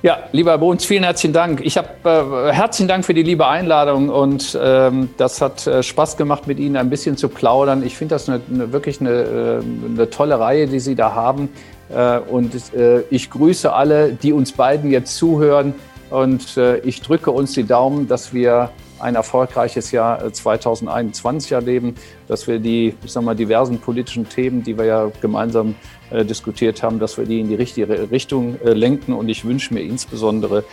[0.02, 1.60] Ja, lieber Herr Bohns, vielen herzlichen Dank.
[1.62, 6.48] Ich habe äh, herzlichen Dank für die liebe Einladung und ähm, das hat Spaß gemacht,
[6.48, 7.86] mit Ihnen ein bisschen zu plaudern.
[7.86, 11.48] Ich finde das eine, eine, wirklich eine, eine tolle Reihe, die Sie da haben.
[11.90, 15.74] Äh, und äh, ich grüße alle, die uns beiden jetzt zuhören
[16.10, 18.70] und äh, ich drücke uns die Daumen, dass wir
[19.00, 21.94] ein erfolgreiches Jahr 2021 erleben,
[22.26, 25.76] dass wir die, ich sag mal, diversen politischen Themen, die wir ja gemeinsam
[26.10, 29.12] diskutiert haben, dass wir die in die richtige Richtung lenken.
[29.12, 30.64] Und ich wünsche mir insbesondere,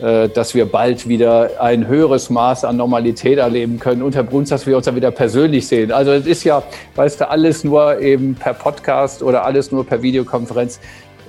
[0.00, 4.02] dass wir bald wieder ein höheres Maß an Normalität erleben können.
[4.02, 5.92] Und Herr Bruns, dass wir uns dann wieder persönlich sehen.
[5.92, 6.64] Also es ist ja,
[6.96, 10.80] weißt du, alles nur eben per Podcast oder alles nur per Videokonferenz.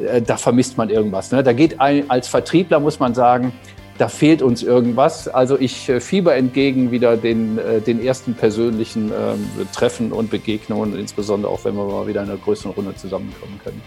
[0.03, 1.31] Äh, da vermisst man irgendwas.
[1.31, 1.43] Ne?
[1.43, 3.53] Da geht ein, als Vertriebler, muss man sagen,
[3.97, 5.27] da fehlt uns irgendwas.
[5.27, 10.97] Also ich äh, fieber entgegen wieder den, äh, den ersten persönlichen ähm, Treffen und Begegnungen,
[10.97, 13.81] insbesondere auch wenn wir mal wieder in einer größeren Runde zusammenkommen können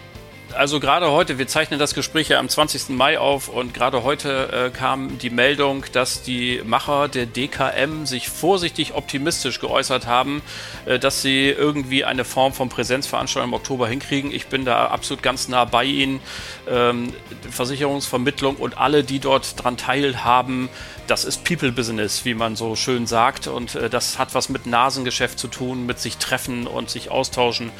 [0.54, 2.90] also gerade heute, wir zeichnen das Gespräch ja am 20.
[2.90, 8.28] Mai auf und gerade heute äh, kam die Meldung, dass die Macher der DKM sich
[8.28, 10.42] vorsichtig optimistisch geäußert haben,
[10.86, 14.32] äh, dass sie irgendwie eine Form von Präsenzveranstaltung im Oktober hinkriegen.
[14.32, 16.20] Ich bin da absolut ganz nah bei Ihnen.
[16.68, 17.12] Ähm,
[17.50, 20.68] Versicherungsvermittlung und alle, die dort dran teilhaben,
[21.08, 23.46] das ist People Business, wie man so schön sagt.
[23.46, 27.70] Und äh, das hat was mit Nasengeschäft zu tun, mit sich treffen und sich austauschen,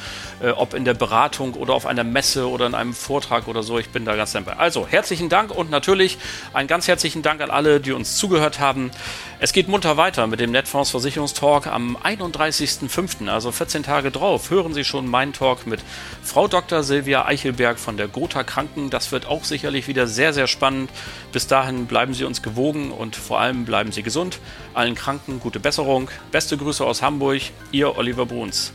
[0.41, 3.79] äh, ob in der Beratung oder auf einer Messe oder in einem Vortrag oder so.
[3.79, 4.57] Ich bin da ganz dabei.
[4.57, 6.17] Also herzlichen Dank und natürlich
[6.53, 8.91] einen ganz herzlichen Dank an alle, die uns zugehört haben.
[9.39, 14.49] Es geht munter weiter mit dem Netfonds Versicherungstalk am 31.05., also 14 Tage drauf.
[14.49, 15.79] Hören Sie schon meinen Talk mit
[16.21, 16.83] Frau Dr.
[16.83, 18.89] Silvia Eichelberg von der Gotha Kranken.
[18.89, 20.91] Das wird auch sicherlich wieder sehr, sehr spannend.
[21.31, 24.39] Bis dahin bleiben Sie uns gewogen und vor allem bleiben Sie gesund.
[24.73, 26.09] Allen Kranken gute Besserung.
[26.31, 27.41] Beste Grüße aus Hamburg.
[27.71, 28.73] Ihr Oliver Bruns.